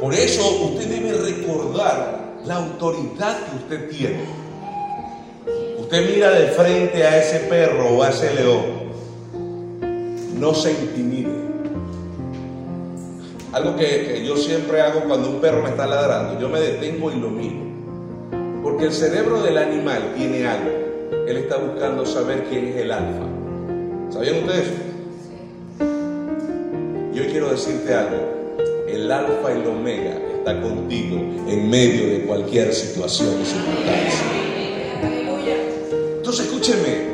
Por 0.00 0.14
eso 0.14 0.42
usted 0.64 0.88
debe 0.88 1.12
recordar 1.12 2.20
la 2.46 2.56
autoridad 2.56 3.38
que 3.46 3.56
usted 3.56 3.90
tiene. 3.90 4.24
Usted 5.78 6.14
mira 6.14 6.30
de 6.30 6.46
frente 6.48 7.04
a 7.04 7.18
ese 7.18 7.40
perro 7.40 7.96
o 7.96 8.02
a 8.02 8.10
ese 8.10 8.34
león. 8.34 8.62
No 10.38 10.54
se 10.54 10.72
intimide. 10.72 11.28
Algo 13.52 13.76
que, 13.76 14.24
yo 14.24 14.36
siempre 14.36 14.80
hago 14.80 15.00
cuando 15.04 15.28
un 15.28 15.40
perro 15.40 15.62
me 15.62 15.70
está 15.70 15.86
ladrando, 15.86 16.40
yo 16.40 16.48
me 16.48 16.60
detengo 16.60 17.10
y 17.10 17.16
lo 17.16 17.28
miro. 17.28 17.64
Porque 18.62 18.84
el 18.84 18.92
cerebro 18.92 19.42
del 19.42 19.58
animal 19.58 20.14
tiene 20.16 20.46
algo. 20.46 20.79
Él 21.30 21.36
está 21.36 21.58
buscando 21.58 22.04
saber 22.04 22.46
quién 22.50 22.66
es 22.66 22.76
el 22.78 22.90
alfa. 22.90 23.24
¿Sabían 24.10 24.38
ustedes 24.38 24.66
Yo 27.14 27.24
quiero 27.30 27.50
decirte 27.50 27.94
algo 27.94 28.40
el 28.88 29.12
alfa 29.12 29.52
y 29.52 29.60
el 29.60 29.68
omega 29.68 30.18
está 30.38 30.60
contigo 30.60 31.18
en 31.46 31.70
medio 31.70 32.08
de 32.08 32.24
cualquier 32.26 32.74
situación 32.74 33.28
y 33.40 33.44
circunstancia. 33.44 34.26
Entonces 36.16 36.46
escúcheme, 36.46 37.10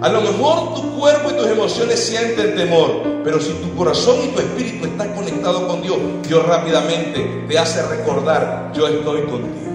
a 0.00 0.08
lo 0.08 0.20
mejor 0.20 0.74
tu 0.76 1.00
cuerpo 1.00 1.30
y 1.32 1.34
tus 1.34 1.48
emociones 1.48 1.98
sienten 1.98 2.54
temor, 2.54 3.02
pero 3.24 3.40
si 3.40 3.50
tu 3.54 3.74
corazón 3.74 4.18
y 4.24 4.28
tu 4.28 4.38
espíritu 4.38 4.86
están 4.86 5.16
conectados 5.16 5.62
con 5.62 5.82
Dios, 5.82 5.98
Dios 6.28 6.46
rápidamente 6.46 7.44
te 7.48 7.58
hace 7.58 7.82
recordar, 7.88 8.70
yo 8.72 8.86
estoy 8.86 9.22
contigo. 9.22 9.72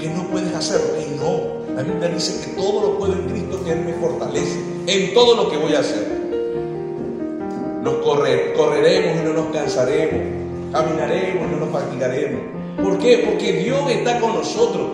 Que 0.00 0.08
no 0.08 0.26
puedes 0.32 0.52
hacerlo. 0.52 1.01
La 1.82 1.88
Biblia 1.88 2.08
dice 2.10 2.40
que 2.46 2.52
todo 2.54 2.80
lo 2.80 2.96
puedo 2.96 3.12
en 3.14 3.28
Cristo 3.28 3.60
que 3.64 3.72
Él 3.72 3.80
me 3.80 3.92
fortalece 3.94 4.56
en 4.86 5.14
todo 5.14 5.34
lo 5.34 5.50
que 5.50 5.56
voy 5.56 5.74
a 5.74 5.80
hacer. 5.80 6.06
Nos 7.82 7.94
correremos 7.96 9.20
y 9.20 9.24
no 9.24 9.32
nos 9.32 9.46
cansaremos. 9.52 10.20
Caminaremos 10.70 11.48
y 11.48 11.50
no 11.50 11.56
nos 11.56 11.70
fatigaremos. 11.70 12.40
¿Por 12.80 12.98
qué? 13.00 13.24
Porque 13.26 13.64
Dios 13.64 13.90
está 13.90 14.20
con 14.20 14.32
nosotros. 14.32 14.90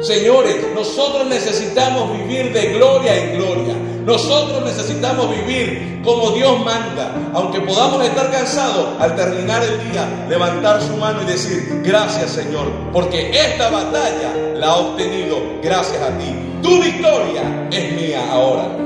Señores, 0.00 0.56
nosotros 0.74 1.26
necesitamos 1.26 2.16
vivir 2.16 2.50
de 2.54 2.72
gloria 2.72 3.14
en 3.14 3.36
gloria. 3.36 3.74
Nosotros 4.04 4.64
necesitamos 4.64 5.30
vivir 5.30 6.00
como 6.04 6.30
Dios 6.32 6.58
manda. 6.64 7.14
Aunque 7.34 7.60
podamos 7.60 8.04
estar 8.04 8.30
cansados, 8.30 8.88
al 9.00 9.14
terminar 9.14 9.62
el 9.62 9.90
día, 9.90 10.26
levantar 10.28 10.82
su 10.82 10.96
mano 10.96 11.22
y 11.22 11.26
decir, 11.26 11.80
gracias 11.84 12.32
Señor, 12.32 12.66
porque 12.92 13.30
esta 13.30 13.70
batalla 13.70 14.34
la 14.56 14.66
ha 14.68 14.76
obtenido 14.76 15.36
gracias 15.62 16.02
a 16.02 16.18
ti. 16.18 16.34
Tu 16.62 16.82
victoria 16.82 17.68
es 17.70 17.92
mía 17.92 18.20
ahora. 18.30 18.76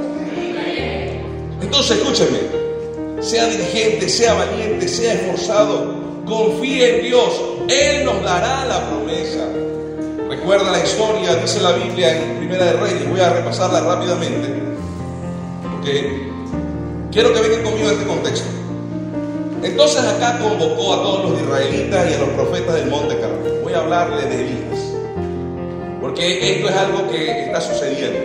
Entonces, 1.60 1.98
escúcheme, 1.98 2.38
sea 3.20 3.46
dirigente, 3.46 4.08
sea 4.08 4.34
valiente, 4.34 4.86
sea 4.86 5.14
esforzado, 5.14 5.94
confíe 6.26 6.98
en 6.98 7.06
Dios, 7.06 7.40
Él 7.68 8.04
nos 8.04 8.22
dará 8.22 8.64
la 8.66 8.88
promesa. 8.88 9.46
Recuerda 10.28 10.70
la 10.70 10.84
historia, 10.84 11.34
dice 11.36 11.60
la 11.60 11.72
Biblia 11.72 12.16
en 12.16 12.38
Primera 12.38 12.66
de 12.66 12.72
Reyes, 12.74 13.08
voy 13.08 13.20
a 13.20 13.30
repasarla 13.30 13.80
rápidamente, 13.80 14.48
quiero 17.12 17.32
que 17.32 17.40
vengan 17.40 17.62
conmigo 17.62 17.88
a 17.88 17.92
este 17.92 18.06
contexto. 18.06 18.48
Entonces 19.62 20.04
acá 20.04 20.38
convocó 20.40 20.94
a 20.94 21.02
todos 21.02 21.30
los 21.30 21.40
israelitas 21.40 22.10
y 22.10 22.14
a 22.14 22.18
los 22.18 22.28
profetas 22.30 22.74
del 22.74 22.88
monte 22.88 23.18
Carmelo. 23.18 23.62
Voy 23.62 23.72
a 23.72 23.78
hablarle 23.78 24.22
de 24.26 24.34
Elías, 24.34 24.94
porque 26.00 26.56
esto 26.56 26.68
es 26.68 26.76
algo 26.76 27.08
que 27.10 27.44
está 27.44 27.60
sucediendo. 27.60 28.18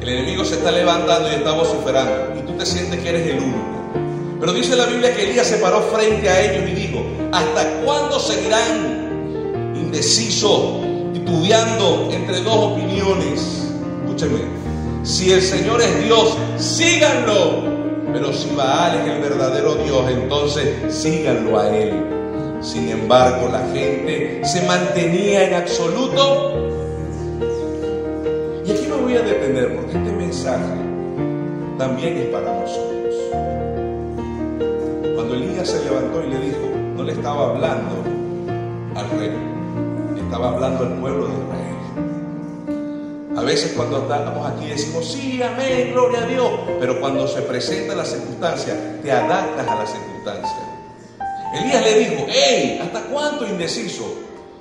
El 0.00 0.08
enemigo 0.08 0.44
se 0.44 0.54
está 0.54 0.70
levantando 0.70 1.30
y 1.30 1.34
está 1.34 1.52
vociferando, 1.52 2.38
y 2.38 2.42
tú 2.42 2.52
te 2.52 2.66
sientes 2.66 3.00
que 3.00 3.08
eres 3.08 3.26
el 3.28 3.38
único. 3.38 3.58
Pero 4.40 4.52
dice 4.52 4.74
la 4.74 4.86
Biblia 4.86 5.14
que 5.14 5.30
Elías 5.30 5.46
se 5.46 5.58
paró 5.58 5.80
frente 5.82 6.28
a 6.28 6.40
ellos 6.42 6.68
y 6.70 6.74
dijo, 6.74 7.04
¿hasta 7.32 7.80
cuándo 7.84 8.18
seguirán 8.18 9.72
indecisos, 9.76 10.80
titubeando 11.12 12.08
entre 12.12 12.40
dos 12.40 12.72
opiniones? 12.72 13.68
Escúcheme, 14.04 14.61
si 15.02 15.32
el 15.32 15.42
Señor 15.42 15.80
es 15.80 16.04
Dios, 16.04 16.36
síganlo. 16.56 17.70
Pero 18.12 18.32
si 18.32 18.54
Baal 18.54 19.00
es 19.00 19.14
el 19.14 19.22
verdadero 19.22 19.74
Dios, 19.76 20.10
entonces 20.10 20.94
síganlo 20.94 21.58
a 21.58 21.74
Él. 21.74 21.92
Sin 22.60 22.88
embargo, 22.88 23.48
la 23.50 23.66
gente 23.72 24.42
se 24.44 24.66
mantenía 24.66 25.48
en 25.48 25.54
absoluto. 25.54 26.52
Y 28.64 28.70
aquí 28.70 28.86
me 28.88 28.96
voy 28.96 29.16
a 29.16 29.22
detener 29.22 29.76
porque 29.76 29.96
este 29.96 30.12
mensaje 30.12 30.74
también 31.78 32.18
es 32.18 32.26
para 32.26 32.60
nosotros. 32.60 32.92
Elías 35.34 35.68
se 35.68 35.82
levantó 35.84 36.22
y 36.22 36.30
le 36.30 36.38
dijo, 36.40 36.58
no 36.96 37.02
le 37.04 37.12
estaba 37.12 37.50
hablando 37.50 37.96
al 38.94 39.10
rey, 39.18 39.32
estaba 40.18 40.50
hablando 40.50 40.84
al 40.84 41.00
pueblo 41.00 41.26
de 41.26 41.32
Israel. 41.32 41.61
A 43.36 43.42
veces 43.42 43.72
cuando 43.74 44.02
estamos 44.02 44.50
aquí 44.50 44.66
decimos, 44.66 45.10
sí, 45.10 45.42
amén, 45.42 45.92
gloria 45.92 46.22
a 46.22 46.26
Dios, 46.26 46.50
pero 46.78 47.00
cuando 47.00 47.26
se 47.26 47.42
presenta 47.42 47.94
la 47.94 48.04
circunstancia, 48.04 48.74
te 49.02 49.10
adaptas 49.10 49.66
a 49.66 49.74
la 49.74 49.86
circunstancia. 49.86 50.56
Elías 51.54 51.82
le 51.82 51.98
dijo, 51.98 52.26
hey, 52.28 52.80
¿hasta 52.82 53.02
cuánto 53.04 53.46
indeciso? 53.46 54.04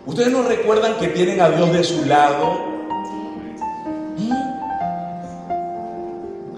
¿Ustedes 0.06 0.32
no 0.32 0.44
recuerdan 0.44 0.96
que 0.98 1.10
tienen 1.10 1.42
a 1.42 1.50
Dios 1.50 1.72
de 1.74 1.84
su 1.84 2.06
lado? 2.06 2.60
¿Mm? 4.18 4.34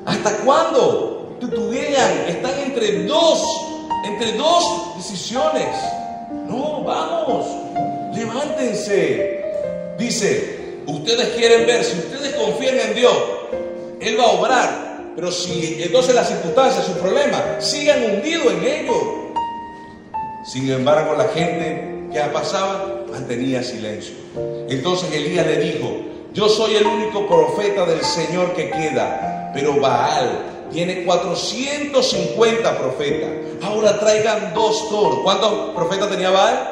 ¿Hasta 0.05 0.37
cuándo? 0.37 1.37
Tutubean, 1.39 2.29
están 2.29 2.59
entre 2.59 3.03
dos 3.03 3.43
entre 4.03 4.33
dos 4.33 4.95
decisiones. 4.97 5.75
No, 6.47 6.83
vamos, 6.83 7.45
levántense. 8.13 9.41
Dice, 9.97 10.62
ustedes 10.87 11.29
quieren 11.35 11.65
ver, 11.65 11.83
si 11.83 11.97
ustedes 11.97 12.35
confían 12.35 12.79
en 12.79 12.95
Dios, 12.95 13.13
Él 13.99 14.19
va 14.19 14.23
a 14.23 14.31
obrar. 14.31 14.93
Pero 15.15 15.31
si 15.31 15.81
entonces 15.83 16.15
las 16.15 16.27
circunstancias, 16.27 16.85
sus 16.85 16.97
problemas, 16.97 17.41
sigan 17.59 18.03
hundidos 18.03 18.51
en 18.53 18.63
ello. 18.63 19.31
Sin 20.45 20.69
embargo, 20.71 21.15
la 21.15 21.27
gente 21.29 22.09
que 22.11 22.19
pasaba 22.31 23.03
mantenía 23.11 23.63
silencio. 23.63 24.15
Entonces 24.69 25.11
Elías 25.13 25.45
le 25.45 25.57
dijo, 25.57 25.87
yo 26.33 26.49
soy 26.49 26.75
el 26.75 26.85
único 26.85 27.27
profeta 27.27 27.85
del 27.85 28.03
Señor 28.03 28.53
que 28.53 28.71
queda, 28.71 29.51
pero 29.53 29.79
Baal 29.79 30.67
tiene 30.71 31.03
450 31.05 32.77
profetas. 32.77 33.29
Ahora 33.61 33.99
traigan 33.99 34.53
dos 34.55 34.89
toros. 34.89 35.19
¿Cuántos 35.23 35.75
profetas 35.75 36.09
tenía 36.09 36.31
Baal? 36.31 36.69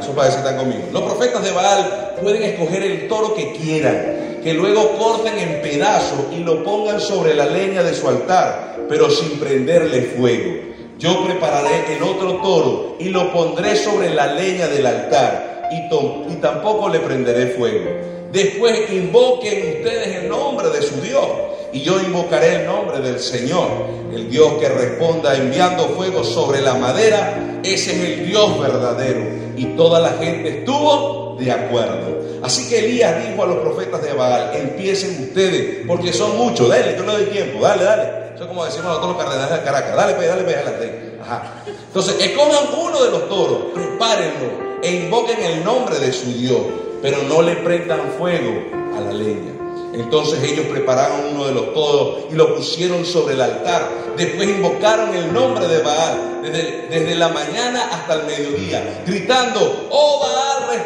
Eso 0.00 0.12
para 0.12 0.28
decir 0.28 0.40
están 0.40 0.58
conmigo. 0.58 0.82
Los 0.92 1.02
profetas 1.02 1.42
de 1.42 1.50
Baal 1.50 2.11
pueden 2.22 2.42
escoger 2.44 2.82
el 2.82 3.08
toro 3.08 3.34
que 3.34 3.52
quieran, 3.52 4.40
que 4.42 4.54
luego 4.54 4.96
corten 4.96 5.38
en 5.38 5.60
pedazos 5.60 6.20
y 6.32 6.38
lo 6.38 6.64
pongan 6.64 7.00
sobre 7.00 7.34
la 7.34 7.46
leña 7.46 7.82
de 7.82 7.94
su 7.94 8.08
altar, 8.08 8.86
pero 8.88 9.10
sin 9.10 9.38
prenderle 9.38 10.02
fuego. 10.02 10.72
Yo 10.98 11.24
prepararé 11.24 11.96
el 11.96 12.02
otro 12.02 12.36
toro 12.36 12.96
y 12.98 13.08
lo 13.08 13.32
pondré 13.32 13.76
sobre 13.76 14.14
la 14.14 14.32
leña 14.32 14.68
del 14.68 14.86
altar 14.86 15.68
y, 15.72 16.32
y 16.32 16.36
tampoco 16.36 16.88
le 16.88 17.00
prenderé 17.00 17.48
fuego. 17.48 17.90
Después 18.32 18.90
invoquen 18.90 19.76
ustedes 19.78 20.22
el 20.22 20.28
nombre 20.28 20.70
de 20.70 20.82
su 20.82 21.00
Dios 21.00 21.26
y 21.72 21.80
yo 21.80 22.00
invocaré 22.00 22.56
el 22.56 22.66
nombre 22.66 23.00
del 23.00 23.18
Señor, 23.18 23.68
el 24.14 24.30
Dios 24.30 24.54
que 24.60 24.68
responda 24.68 25.36
enviando 25.36 25.88
fuego 25.88 26.22
sobre 26.22 26.60
la 26.60 26.74
madera, 26.74 27.60
ese 27.62 27.92
es 27.92 28.18
el 28.18 28.26
Dios 28.26 28.60
verdadero. 28.60 29.20
Y 29.56 29.64
toda 29.76 30.00
la 30.00 30.10
gente 30.12 30.60
estuvo 30.60 31.21
de 31.44 31.52
acuerdo. 31.52 32.22
Así 32.42 32.68
que 32.68 32.78
Elías 32.78 33.28
dijo 33.28 33.42
a 33.42 33.46
los 33.46 33.58
profetas 33.58 34.02
de 34.02 34.12
Baal, 34.12 34.50
empiecen 34.54 35.28
ustedes, 35.28 35.86
porque 35.86 36.12
son 36.12 36.36
muchos, 36.36 36.68
dale, 36.68 36.96
yo 36.96 37.04
no 37.04 37.12
doy 37.12 37.26
tiempo, 37.26 37.60
dale, 37.60 37.84
dale. 37.84 38.02
Eso 38.34 38.44
es 38.44 38.48
como 38.48 38.64
decimos 38.64 38.86
nosotros 38.86 39.16
los 39.16 39.24
cardenales 39.24 39.58
de 39.58 39.64
Caracas, 39.64 39.96
dale, 39.96 40.14
pues, 40.14 40.28
dale, 40.28 40.42
pues, 40.42 40.56
dale, 40.64 41.12
Ajá. 41.22 41.54
Entonces, 41.66 42.16
escojan 42.20 42.64
uno 42.80 43.04
de 43.04 43.10
los 43.10 43.28
toros, 43.28 43.58
prepárenlo 43.74 44.80
e 44.82 44.90
invoquen 44.90 45.40
el 45.42 45.64
nombre 45.64 45.98
de 45.98 46.12
su 46.12 46.32
Dios, 46.32 46.60
pero 47.00 47.18
no 47.28 47.42
le 47.42 47.56
prendan 47.56 48.00
fuego 48.18 48.50
a 48.96 49.00
la 49.00 49.12
leña. 49.12 49.52
Entonces 49.92 50.42
ellos 50.42 50.66
prepararon 50.66 51.34
uno 51.34 51.44
de 51.46 51.52
los 51.52 51.74
toros 51.74 52.24
y 52.30 52.34
lo 52.34 52.54
pusieron 52.56 53.04
sobre 53.04 53.34
el 53.34 53.42
altar. 53.42 53.88
Después 54.16 54.48
invocaron 54.48 55.14
el 55.14 55.32
nombre 55.32 55.68
de 55.68 55.82
Baal 55.82 56.40
desde, 56.42 56.88
desde, 56.88 57.14
la 57.14 57.28
mañana 57.28 57.88
hasta 57.92 58.14
el 58.14 58.26
mediodía, 58.26 59.02
gritando, 59.06 59.88
oh 59.90 60.20
Baal, 60.20 60.78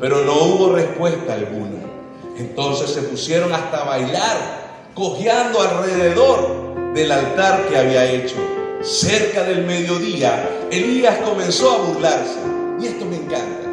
Pero 0.00 0.24
no 0.24 0.34
hubo 0.34 0.74
respuesta 0.74 1.34
alguna. 1.34 1.80
Entonces 2.36 2.90
se 2.90 3.02
pusieron 3.02 3.52
hasta 3.52 3.84
bailar, 3.84 4.90
cojeando 4.94 5.60
alrededor 5.60 6.92
del 6.94 7.10
altar 7.10 7.66
que 7.68 7.78
había 7.78 8.10
hecho. 8.10 8.36
Cerca 8.82 9.44
del 9.44 9.64
mediodía, 9.64 10.48
Elías 10.70 11.18
comenzó 11.18 11.70
a 11.70 11.78
burlarse. 11.78 12.38
Y 12.80 12.86
esto 12.86 13.04
me 13.04 13.16
encanta. 13.16 13.70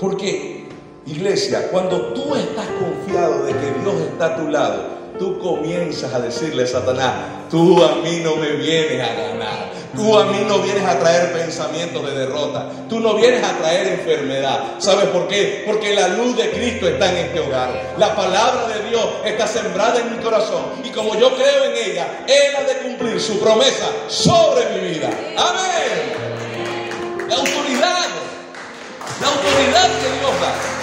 Porque 0.00 0.66
Iglesia, 1.06 1.70
cuando 1.70 2.12
tú 2.12 2.34
estás 2.34 2.66
confiado 2.66 3.44
de 3.44 3.52
que 3.52 3.80
Dios 3.80 4.00
está 4.12 4.26
a 4.26 4.36
tu 4.36 4.48
lado, 4.48 4.98
tú 5.18 5.38
comienzas 5.38 6.12
a 6.12 6.20
decirle 6.20 6.64
a 6.64 6.66
Satanás, 6.66 7.14
tú 7.50 7.82
a 7.82 7.96
mí 7.96 8.20
no 8.22 8.36
me 8.36 8.52
vienes 8.52 9.00
a 9.00 9.14
ganar, 9.14 9.70
tú 9.94 10.18
a 10.18 10.24
mí 10.26 10.44
no 10.46 10.58
vienes 10.58 10.84
a 10.84 10.98
traer 10.98 11.32
pensamientos 11.32 12.04
de 12.04 12.18
derrota, 12.18 12.68
tú 12.88 13.00
no 13.00 13.14
vienes 13.14 13.42
a 13.42 13.56
traer 13.58 13.88
enfermedad. 13.88 14.74
¿Sabes 14.78 15.06
por 15.06 15.28
qué? 15.28 15.64
Porque 15.66 15.94
la 15.94 16.08
luz 16.08 16.36
de 16.36 16.50
Cristo 16.50 16.88
está 16.88 17.10
en 17.10 17.16
este 17.26 17.40
hogar. 17.40 17.94
La 17.98 18.14
palabra 18.14 18.68
de 18.68 18.88
Dios 18.88 19.06
está 19.24 19.46
sembrada 19.46 20.00
en 20.00 20.16
mi 20.16 20.22
corazón 20.22 20.64
y 20.84 20.90
como 20.90 21.14
yo 21.18 21.34
creo 21.34 21.64
en 21.64 21.90
ella, 21.90 22.24
Él 22.26 22.56
ha 22.56 22.62
de 22.62 22.78
cumplir 22.78 23.20
su 23.20 23.38
promesa 23.38 23.86
sobre 24.08 24.66
mi 24.70 24.88
vida. 24.88 25.08
Amén. 25.36 26.28
La 27.28 27.36
autoridad, 27.36 28.06
la 29.20 29.26
autoridad 29.28 29.88
que 30.00 30.18
Dios 30.18 30.40
da. 30.40 30.78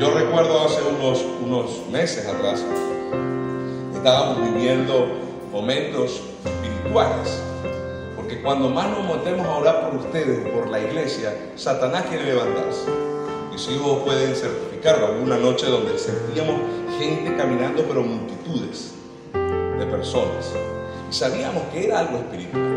Yo 0.00 0.10
recuerdo 0.12 0.64
hace 0.64 0.80
unos, 0.82 1.20
unos 1.42 1.86
meses 1.90 2.26
atrás, 2.26 2.64
estábamos 4.00 4.50
viviendo 4.54 5.08
momentos 5.52 6.22
espirituales, 6.42 7.42
porque 8.16 8.40
cuando 8.40 8.70
más 8.70 8.88
nos 8.88 9.14
metemos 9.14 9.46
a 9.46 9.58
orar 9.58 9.90
por 9.90 10.00
ustedes, 10.00 10.48
por 10.48 10.70
la 10.70 10.80
iglesia, 10.80 11.52
Satanás 11.54 12.06
quiere 12.08 12.24
levantarse. 12.24 12.86
Mis 13.52 13.68
hijos 13.68 13.98
pueden 14.02 14.34
certificarlo. 14.34 15.08
Alguna 15.08 15.36
noche 15.36 15.66
donde 15.66 15.98
sentíamos 15.98 16.62
gente 16.98 17.36
caminando, 17.36 17.82
pero 17.86 18.00
multitudes 18.02 18.94
de 19.34 19.84
personas. 19.84 20.50
Y 21.10 21.12
sabíamos 21.12 21.64
que 21.64 21.84
era 21.84 21.98
algo 21.98 22.16
espiritual 22.20 22.70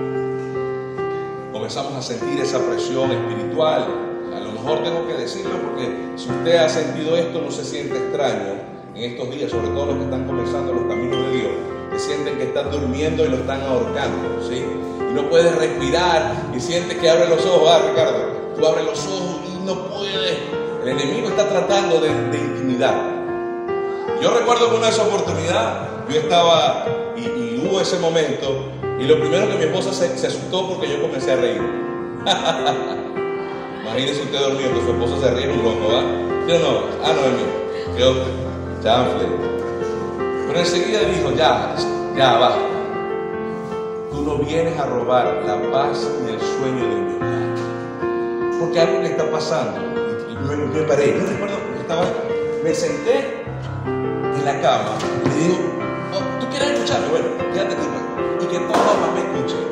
comenzamos 1.53 1.93
a 1.93 2.01
sentir 2.01 2.41
esa 2.41 2.59
presión 2.59 3.09
espiritual. 3.11 3.87
A 4.35 4.39
lo 4.41 4.51
mejor 4.51 4.83
tengo 4.83 5.07
que 5.07 5.13
decirlo 5.13 5.53
porque 5.61 5.87
si 6.17 6.29
usted 6.29 6.57
ha 6.57 6.67
sentido 6.67 7.15
esto 7.15 7.39
no 7.39 7.49
se 7.49 7.63
siente 7.63 7.97
extraño 7.97 8.72
en 8.95 9.11
estos 9.11 9.31
días, 9.31 9.51
sobre 9.51 9.67
todo 9.69 9.87
los 9.87 9.97
que 9.97 10.03
están 10.03 10.25
comenzando 10.25 10.73
los 10.73 10.83
caminos 10.83 11.25
de 11.27 11.37
Dios, 11.37 11.51
que 11.91 11.99
sienten 11.99 12.37
que 12.37 12.43
están 12.43 12.71
durmiendo 12.71 13.25
y 13.25 13.29
lo 13.29 13.37
están 13.37 13.61
ahorcando, 13.61 14.41
¿sí? 14.47 14.63
Y 15.09 15.13
no 15.13 15.29
puedes 15.29 15.55
respirar 15.55 16.35
y 16.55 16.59
sientes 16.59 16.97
que 16.97 17.09
abre 17.09 17.27
los 17.27 17.45
ojos, 17.45 17.69
ah 17.71 17.81
Ricardo, 17.89 18.53
tú 18.55 18.65
abres 18.65 18.85
los 18.85 19.05
ojos 19.05 19.41
y 19.47 19.65
no 19.65 19.87
puedes. 19.89 20.37
El 20.83 20.89
enemigo 20.89 21.29
está 21.29 21.47
tratando 21.47 21.99
de, 22.01 22.09
de 22.09 22.37
intimidar. 22.37 22.95
Yo 24.21 24.37
recuerdo 24.37 24.69
que 24.69 24.75
una 24.75 24.89
esa 24.89 25.03
oportunidad 25.03 26.07
yo 26.09 26.19
estaba 26.19 26.85
y, 27.15 27.21
y 27.21 27.67
hubo 27.67 27.79
ese 27.81 27.97
momento 27.99 28.69
y 28.99 29.05
lo 29.05 29.19
primero 29.19 29.49
que 29.49 29.57
mi 29.57 29.63
esposa 29.63 29.91
se, 29.91 30.27
asustó 30.27 30.69
porque 30.69 30.89
yo 30.89 31.01
comencé 31.01 31.31
a 31.33 31.35
reír. 31.35 31.61
Imagínese 33.81 34.21
usted 34.21 34.39
durmiendo, 34.39 34.81
su 34.81 34.91
esposa 34.91 35.19
se 35.19 35.31
ríe 35.33 35.49
un 35.49 35.63
loco, 35.63 35.93
¿va? 35.93 36.01
Yo 36.47 36.59
no? 36.59 36.83
Ah, 37.03 37.11
no 37.13 37.25
es 37.25 37.33
mío. 37.33 37.99
Yo, 37.99 38.13
chanfle. 38.83 39.27
Pero 40.47 40.59
enseguida 40.59 40.99
dijo, 40.99 41.31
ya, 41.31 41.73
ya, 42.15 42.37
basta. 42.37 42.59
Tú 44.11 44.21
no 44.21 44.37
vienes 44.37 44.77
a 44.77 44.85
robar 44.85 45.41
la 45.45 45.71
paz 45.71 46.07
ni 46.21 46.33
el 46.33 46.39
sueño 46.39 46.83
de 46.89 47.01
mi 47.01 47.15
hogar. 47.15 48.59
Porque 48.59 48.79
algo 48.79 48.99
le 48.99 49.07
está 49.07 49.31
pasando. 49.31 49.79
Y 50.29 50.35
me, 50.35 50.55
me 50.57 50.81
paré. 50.83 51.17
Yo 51.17 51.25
recuerdo 51.25 51.55
estaba, 51.79 52.03
me 52.63 52.73
senté 52.73 53.45
en 53.85 54.45
la 54.45 54.61
cama 54.61 54.97
y 55.25 55.29
le 55.29 55.35
digo, 55.35 55.57
oh, 56.13 56.39
¿tú 56.39 56.47
quieres 56.49 56.71
escucharme? 56.71 57.07
Bueno, 57.07 57.27
quédate 57.53 57.73
aquí. 57.73 57.87
Pues" 57.87 58.43
y 58.43 58.47
que 58.47 58.59
todos 58.59 58.77
mamá 58.77 59.07
me 59.15 59.21
escuchen. 59.21 59.63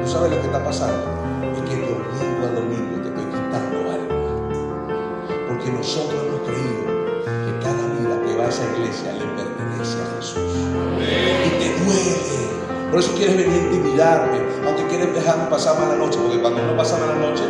¿Tú 0.00 0.08
sabes 0.08 0.30
lo 0.30 0.40
que 0.40 0.46
está 0.46 0.64
pasando? 0.64 1.04
Es 1.54 1.62
que 1.68 1.76
domingo 1.76 2.46
a 2.46 2.50
domingo 2.54 3.02
te 3.02 3.08
estoy 3.08 3.24
quitando 3.24 3.76
algo. 3.90 4.14
Porque 5.48 5.70
nosotros 5.70 6.22
hemos 6.26 6.48
creído 6.48 6.89
esa 8.50 8.64
iglesia 8.74 9.12
le 9.12 9.24
pertenece 9.38 9.96
a 10.02 10.16
Jesús. 10.16 10.52
Y 11.46 11.50
te 11.58 11.84
duele. 11.84 12.90
Por 12.90 12.98
eso 12.98 13.14
quieres 13.14 13.36
venir 13.36 13.60
a 13.60 13.64
intimidarme, 13.66 14.38
aunque 14.66 14.86
quieres 14.88 15.14
dejarme 15.14 15.44
pasar 15.44 15.78
mala 15.78 15.94
noche, 15.94 16.18
porque 16.20 16.40
cuando 16.40 16.60
uno 16.62 16.76
pasa 16.76 16.98
mala 16.98 17.14
noche, 17.14 17.44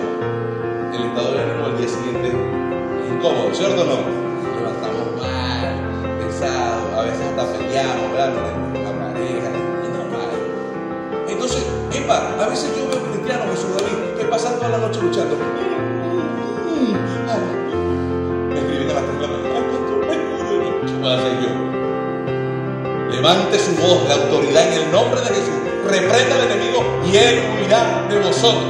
el 0.95 1.05
estado 1.05 1.33
de 1.33 1.43
ánimo 1.43 1.67
al 1.67 1.79
día 1.79 1.89
siguiente 1.89 2.29
es 2.29 3.13
incómodo, 3.13 3.55
¿cierto 3.55 3.81
o 3.81 3.85
no? 3.87 3.97
Levantamos 4.61 5.17
mal, 5.17 6.19
pesados, 6.21 6.93
a 6.95 7.03
veces 7.03 7.27
hasta 7.27 7.53
peleamos, 7.59 8.13
¿verdad? 8.13 8.61
a 12.41 12.49
veces 12.49 12.77
yo 12.77 12.89
veo 12.89 13.03
cristianos, 13.13 13.51
Jesús 13.51 13.77
David, 13.77 14.19
que 14.19 14.25
pasan 14.25 14.57
toda 14.57 14.71
la 14.71 14.79
noche 14.79 15.01
luchando. 15.01 15.37
Mañana. 21.17 21.19
¿Qué 21.19 21.19
puedo 21.19 21.19
hacer 21.19 21.35
yo? 21.41 21.51
Levante 23.11 23.59
su 23.59 23.73
voz 23.77 24.09
de 24.09 24.15
autoridad 24.15 24.73
en 24.73 24.85
el 24.85 24.91
nombre 24.93 25.21
de 25.21 25.27
Jesús. 25.27 25.55
Reprenda 25.87 26.37
al 26.37 26.51
enemigo 26.51 26.85
y 27.07 27.17
él 27.17 27.43
huirá 27.57 28.07
de 28.09 28.19
vosotros. 28.21 28.65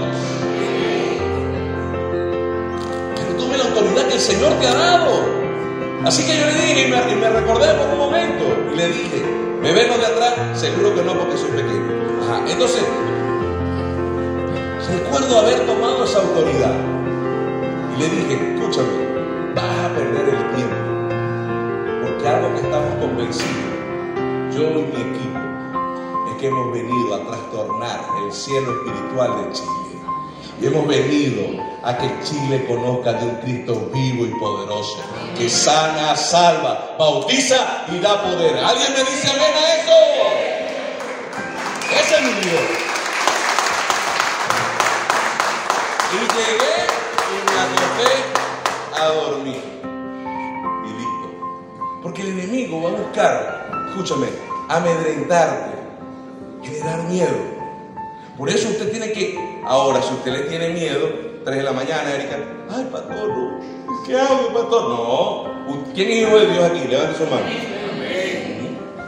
Pero 3.17 3.37
tome 3.37 3.59
la 3.59 3.65
autoridad 3.65 4.09
que 4.09 4.15
el 4.15 4.21
Señor 4.21 4.53
te 4.61 4.67
ha 4.67 4.75
dado. 4.75 5.41
Así 6.05 6.25
que 6.25 6.39
yo 6.39 6.47
le 6.47 6.55
dije 6.55 6.89
y 6.89 7.17
me, 7.17 7.29
recordé 7.29 7.75
por 7.75 7.89
un 7.89 7.99
momento 7.99 8.45
y 8.73 8.77
le 8.77 8.89
dije, 8.89 9.23
¿me 9.61 9.73
ven 9.73 9.89
de 9.89 10.07
atrás? 10.07 10.59
Seguro 10.59 10.95
que 10.95 11.03
no 11.03 11.19
porque 11.19 11.37
soy 11.37 11.51
pequeño. 11.51 12.01
Entonces, 12.49 12.83
Recuerdo 14.91 15.39
haber 15.39 15.67
tomado 15.67 16.05
esa 16.05 16.19
autoridad. 16.19 16.75
Y 17.95 18.01
le 18.01 18.09
dije, 18.09 18.55
escúchame, 18.55 19.10
convencido, 23.01 23.49
yo 24.53 24.71
y 24.71 24.83
mi 24.83 25.01
equipo, 25.01 25.39
es 26.31 26.37
que 26.41 26.47
hemos 26.49 26.73
venido 26.73 27.15
a 27.15 27.27
trastornar 27.27 28.01
el 28.25 28.33
cielo 28.33 28.73
espiritual 28.73 29.45
de 29.45 29.53
Chile. 29.53 29.71
Y 30.61 30.67
hemos 30.67 30.87
venido 30.87 31.63
a 31.83 31.97
que 31.97 32.11
Chile 32.23 32.67
conozca 32.67 33.15
de 33.15 33.25
un 33.25 33.37
Cristo 33.37 33.91
vivo 33.95 34.27
y 34.27 34.39
poderoso, 34.39 34.99
que 35.37 35.49
sana, 35.49 36.15
salva, 36.15 36.97
bautiza 36.99 37.87
y 37.89 37.99
da 37.99 38.23
poder. 38.23 38.59
¿Alguien 38.59 38.93
me 38.93 39.01
dice 39.01 39.31
amén 39.31 39.55
a 39.57 39.75
eso? 39.77 39.97
Ese 41.99 42.15
es 42.15 42.23
mi 42.23 42.51
Dios. 42.51 42.80
Porque 52.03 52.23
el 52.23 52.29
enemigo 52.29 52.83
va 52.83 52.91
a 52.91 52.93
buscar, 52.93 53.87
escúchame, 53.89 54.29
amedrentarte, 54.69 55.77
generar 56.63 57.03
miedo. 57.05 57.37
Por 58.39 58.49
eso 58.49 58.69
usted 58.69 58.91
tiene 58.91 59.13
que, 59.13 59.39
ahora, 59.67 60.01
si 60.01 60.15
usted 60.15 60.33
le 60.33 60.41
tiene 60.49 60.71
miedo, 60.71 61.09
3 61.45 61.57
de 61.59 61.63
la 61.63 61.73
mañana, 61.73 62.15
Erika, 62.15 62.39
ay, 62.75 62.89
pastor, 62.91 63.61
¿qué 64.07 64.19
hago, 64.19 64.49
pastor? 64.55 64.89
No, 64.89 65.93
¿quién 65.95 66.11
es 66.11 66.17
hijo 66.27 66.39
de 66.39 66.47
Dios 66.47 66.65
aquí? 66.65 66.89
Levante 66.89 67.19
su 67.19 67.25
mano. 67.25 67.45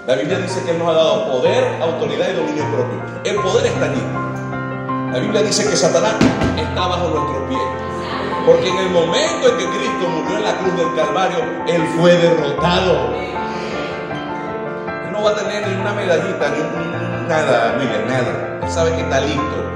La 0.06 0.16
Biblia 0.16 0.38
dice 0.38 0.62
que 0.64 0.72
Él 0.72 0.78
nos 0.78 0.88
ha 0.88 0.92
dado 0.94 1.30
poder, 1.30 1.80
autoridad 1.80 2.28
y 2.30 2.32
dominio 2.34 2.64
propio. 2.64 3.02
El 3.24 3.36
poder 3.36 3.66
está 3.66 3.84
allí. 3.84 4.02
La 5.12 5.18
Biblia 5.20 5.42
dice 5.42 5.70
que 5.70 5.76
Satanás 5.76 6.16
está 6.58 6.88
bajo 6.88 7.08
nuestros 7.08 7.48
pies. 7.48 7.91
Porque 8.46 8.68
en 8.68 8.76
el 8.76 8.90
momento 8.90 9.48
en 9.48 9.56
que 9.56 9.66
Cristo 9.66 10.08
murió 10.08 10.36
en 10.36 10.44
la 10.44 10.58
cruz 10.58 10.76
del 10.76 10.94
Calvario, 10.96 11.38
Él 11.68 11.86
fue 11.96 12.16
derrotado. 12.16 13.14
Él 13.14 15.12
no 15.12 15.22
va 15.22 15.30
a 15.30 15.34
tener 15.36 15.68
ni 15.68 15.80
una 15.80 15.92
medallita, 15.92 16.48
ni 16.50 17.28
nada, 17.28 17.76
mire, 17.78 18.04
nada. 18.04 18.58
Él 18.62 18.70
sabe 18.70 18.96
que 18.96 19.02
está 19.02 19.20
listo. 19.20 19.72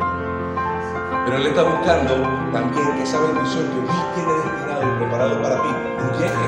Pero 1.25 1.37
Él 1.37 1.47
está 1.47 1.63
buscando 1.63 2.15
también 2.53 2.97
que 2.97 3.03
esa 3.05 3.21
bendición 3.21 3.69
que 3.69 3.81
Dios 3.83 4.15
tiene 4.17 4.33
destinado 4.33 4.83
y 4.83 4.99
preparado 4.99 5.43
para 5.43 5.57
ti, 5.63 5.69
no 5.99 6.19
llegue. 6.19 6.47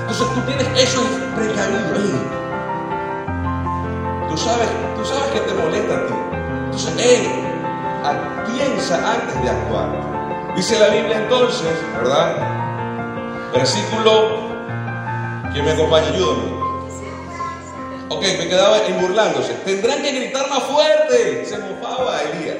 Entonces 0.00 0.26
tú 0.34 0.40
tienes 0.46 0.68
eso 0.82 1.02
precavido 1.36 1.96
ahí. 1.96 2.28
Tú 4.30 4.36
sabes, 4.38 4.68
tú 4.96 5.04
sabes 5.04 5.30
que 5.32 5.40
te 5.40 5.54
molesta 5.54 5.94
a 5.94 6.06
ti. 6.06 6.14
Entonces, 6.64 6.94
hey, 6.98 7.44
piensa 8.46 8.96
antes 9.12 9.42
de 9.42 9.50
actuar. 9.50 10.13
Dice 10.56 10.78
la 10.78 10.88
Biblia 10.88 11.18
entonces, 11.18 11.72
¿verdad? 11.96 13.52
Versículo, 13.52 14.28
¿quién 15.52 15.64
me 15.64 15.72
acompaña? 15.72 16.08
Ayúdame. 16.08 16.64
Ok, 18.08 18.22
me 18.38 18.48
quedaba 18.48 18.78
en 18.86 19.00
burlándose. 19.00 19.52
Tendrán 19.64 20.00
que 20.02 20.12
gritar 20.12 20.48
más 20.48 20.62
fuerte. 20.62 21.44
Se 21.44 21.58
mofaba 21.58 22.20
Elías. 22.22 22.56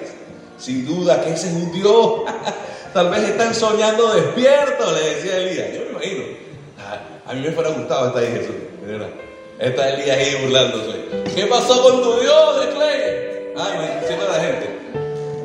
Sin 0.59 0.85
duda 0.85 1.23
que 1.23 1.35
ese 1.35 1.49
es 1.49 1.55
un 1.55 1.73
Dios. 1.73 2.23
Tal 2.95 3.11
vez 3.11 3.29
están 3.29 3.55
soñando 3.55 4.13
despiertos, 4.13 4.93
le 4.93 5.15
decía 5.15 5.37
Elías. 5.37 5.69
Yo 5.75 5.85
me 5.85 5.91
imagino. 5.91 6.25
A, 7.27 7.33
mí 7.33 7.41
me 7.41 7.53
fuera 7.53 7.71
gustado 7.71 8.09
estar 8.09 8.23
ahí 8.23 8.33
Jesús. 8.33 8.57
Está 9.61 9.91
Elías 9.91 10.19
ahí 10.19 10.45
burlándose. 10.45 11.33
¿Qué 11.35 11.47
pasó 11.47 11.81
con 11.83 12.03
tu 12.03 12.21
Dios 12.21 12.67
Clay? 12.75 13.53
Ay, 13.57 14.01
diciendo 14.01 14.27
a 14.27 14.37
la 14.37 14.45
gente. 14.45 14.69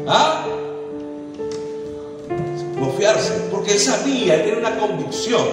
¿Ah? 0.07 0.38
Porque 3.59 3.73
él 3.73 3.79
sabía, 3.79 4.35
él 4.35 4.43
tiene 4.43 4.57
una 4.59 4.77
convicción. 4.77 5.45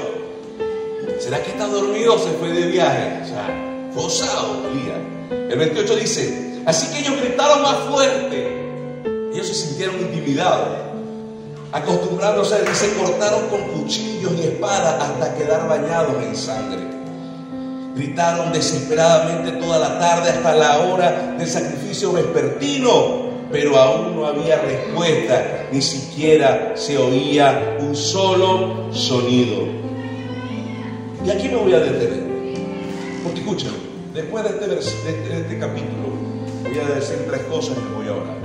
¿Será 1.19 1.42
que 1.42 1.51
está 1.51 1.66
dormido 1.66 2.16
se 2.21 2.31
fue 2.38 2.51
de 2.53 2.69
viaje? 2.69 3.21
O 3.25 3.27
sea, 3.27 3.92
gozado 3.92 4.62
Elías. 4.71 5.51
El 5.51 5.59
28 5.59 5.97
dice, 5.97 6.62
así 6.66 6.87
que 6.92 7.01
ellos 7.01 7.21
gritaron 7.21 7.62
más 7.62 7.79
fuerte. 7.90 9.01
Ellos 9.33 9.49
se 9.49 9.55
sintieron 9.55 9.99
intimidados. 9.99 10.69
Acostumbrándose, 11.73 12.59
se 12.77 12.95
cortaron 12.95 13.49
con 13.49 13.62
cuchillos 13.71 14.35
y 14.38 14.42
espadas 14.42 15.03
hasta 15.03 15.35
quedar 15.35 15.69
bañados 15.69 16.23
en 16.23 16.37
sangre. 16.37 16.83
Gritaron 17.97 18.53
desesperadamente 18.53 19.51
toda 19.59 19.81
la 19.81 19.99
tarde 19.99 20.31
hasta 20.31 20.55
la 20.55 20.79
hora 20.79 21.35
del 21.37 21.49
sacrificio 21.49 22.12
vespertino, 22.12 23.26
pero 23.51 23.77
aún 23.77 24.17
no 24.17 24.27
había 24.27 24.61
respuesta, 24.61 25.69
ni 25.73 25.81
siquiera 25.81 26.73
se 26.75 26.99
oía 26.99 27.77
un 27.81 27.95
solo 27.95 28.93
sonido. 28.93 29.63
Y 31.25 31.31
aquí 31.31 31.49
me 31.49 31.57
voy 31.57 31.75
a 31.75 31.81
detener, 31.81 32.25
porque 33.23 33.41
escúchame, 33.41 33.77
después 34.15 34.45
de 34.45 34.51
este, 34.51 34.67
de 34.67 35.41
este 35.41 35.59
capítulo 35.59 36.09
voy 36.63 36.79
a 36.79 36.95
decir 36.95 37.25
tres 37.29 37.43
cosas 37.43 37.77
y 37.77 37.95
voy 37.95 38.09
a 38.09 38.13
orar. 38.13 38.37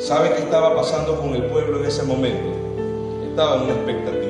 ¿Sabe 0.00 0.32
qué 0.34 0.42
estaba 0.42 0.74
pasando 0.74 1.20
con 1.20 1.34
el 1.34 1.42
pueblo 1.44 1.80
en 1.80 1.86
ese 1.86 2.02
momento? 2.04 2.48
Estaba 3.28 3.56
en 3.56 3.62
una 3.62 3.74
expectativa 3.74 4.28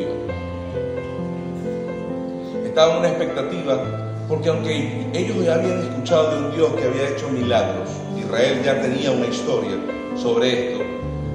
estaba 2.78 2.98
una 3.00 3.08
expectativa, 3.08 4.07
porque 4.28 4.50
aunque 4.50 5.06
ellos 5.14 5.42
ya 5.42 5.54
habían 5.54 5.78
escuchado 5.78 6.30
de 6.30 6.46
un 6.46 6.54
Dios 6.54 6.70
que 6.74 6.84
había 6.84 7.08
hecho 7.08 7.30
milagros, 7.30 7.88
Israel 8.16 8.62
ya 8.62 8.80
tenía 8.82 9.10
una 9.10 9.26
historia 9.26 9.76
sobre 10.16 10.72
esto, 10.72 10.84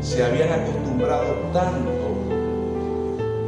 se 0.02 0.24
habían 0.24 0.52
acostumbrado 0.52 1.34
tanto, 1.52 1.92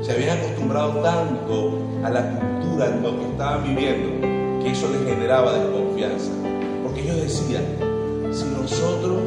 se 0.01 0.11
habían 0.13 0.39
acostumbrado 0.39 0.93
tanto 1.01 1.77
a 2.03 2.09
la 2.09 2.29
cultura 2.31 2.87
en 2.87 3.03
lo 3.03 3.19
que 3.19 3.25
estaban 3.25 3.63
viviendo, 3.63 4.27
que 4.63 4.71
eso 4.71 4.89
les 4.91 5.05
generaba 5.07 5.53
desconfianza. 5.53 6.31
Porque 6.81 7.01
ellos 7.01 7.17
decían, 7.17 7.63
si 8.31 8.45
nosotros 8.45 9.21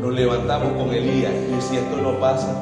nos 0.00 0.14
levantamos 0.14 0.72
con 0.82 0.94
Elías 0.94 1.32
y 1.32 1.60
si 1.60 1.76
esto 1.76 1.96
no 1.96 2.18
pasa, 2.18 2.54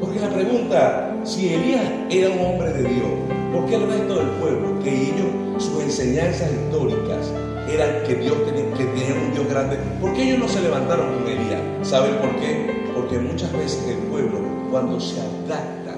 porque 0.00 0.20
la 0.20 0.28
pregunta 0.28 1.16
si 1.24 1.54
Elías 1.54 1.82
era 2.10 2.30
un 2.30 2.54
hombre 2.54 2.72
de 2.72 2.82
Dios, 2.82 3.31
¿por 3.52 3.66
qué 3.66 3.76
el 3.76 3.86
resto 3.86 4.14
del 4.16 4.28
pueblo, 4.40 4.82
que 4.82 4.90
ellos, 4.90 5.62
sus 5.62 5.82
enseñanzas 5.82 6.50
históricas 6.50 7.30
eran 7.70 8.02
que 8.04 8.14
Dios 8.16 8.34
tenía, 8.44 8.74
que 8.74 8.84
un 8.84 9.32
Dios 9.32 9.48
grande, 9.48 9.76
¿por 10.00 10.12
qué 10.14 10.24
ellos 10.24 10.38
no 10.38 10.48
se 10.48 10.60
levantaron 10.60 11.14
con 11.14 11.28
Elías? 11.28 11.60
¿Saben 11.82 12.16
por 12.16 12.34
qué? 12.40 12.84
Porque 12.94 13.18
muchas 13.18 13.52
veces 13.52 13.86
el 13.88 13.98
pueblo, 14.08 14.40
cuando 14.70 14.98
se 14.98 15.20
adapta 15.20 15.94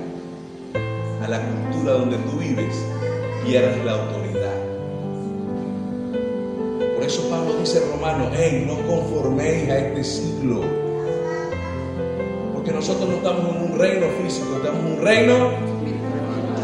a 1.23 1.29
la 1.29 1.40
cultura 1.40 1.93
donde 1.95 2.17
tú 2.19 2.38
vives, 2.38 2.75
pierdes 3.45 3.85
la 3.85 3.93
autoridad. 3.93 4.55
Por 6.95 7.05
eso 7.05 7.29
Pablo 7.31 7.55
dice 7.61 7.81
Romano, 7.90 8.31
hey, 8.35 8.64
no 8.67 8.77
conforméis 8.87 9.71
a 9.71 9.79
este 9.79 10.05
siglo 10.05 10.85
que 12.64 12.73
nosotros 12.73 13.09
no 13.09 13.17
estamos 13.17 13.55
en 13.55 13.73
un 13.73 13.79
reino 13.79 14.07
físico, 14.23 14.57
estamos 14.57 14.81
en 14.81 14.93
un 14.93 15.05
reino, 15.05 15.74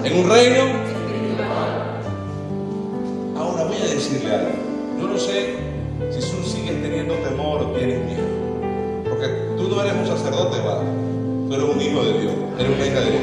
en 0.05 0.19
un 0.19 0.31
reino. 0.31 0.63
Ahora 3.37 3.65
voy 3.65 3.77
a 3.77 3.95
decirle 3.95 4.35
algo. 4.35 4.51
Yo 4.99 5.07
no 5.09 5.19
sé 5.19 5.57
si 6.11 6.21
tú 6.21 6.43
sigues 6.43 6.83
teniendo 6.83 7.15
temor 7.17 7.63
o 7.63 7.67
tienes 7.73 8.05
miedo. 8.05 8.27
Porque 9.09 9.27
tú 9.57 9.69
no 9.69 9.83
eres 9.83 9.95
un 9.95 10.07
sacerdote, 10.07 10.59
¿vale? 10.61 10.89
Tú 11.49 11.55
eres 11.55 11.75
un 11.75 11.81
hijo 11.81 12.03
de 12.03 12.21
Dios, 12.21 12.35
eres 12.59 12.77
una 12.77 12.87
hija 12.87 13.01
de 13.01 13.11
Dios. 13.11 13.23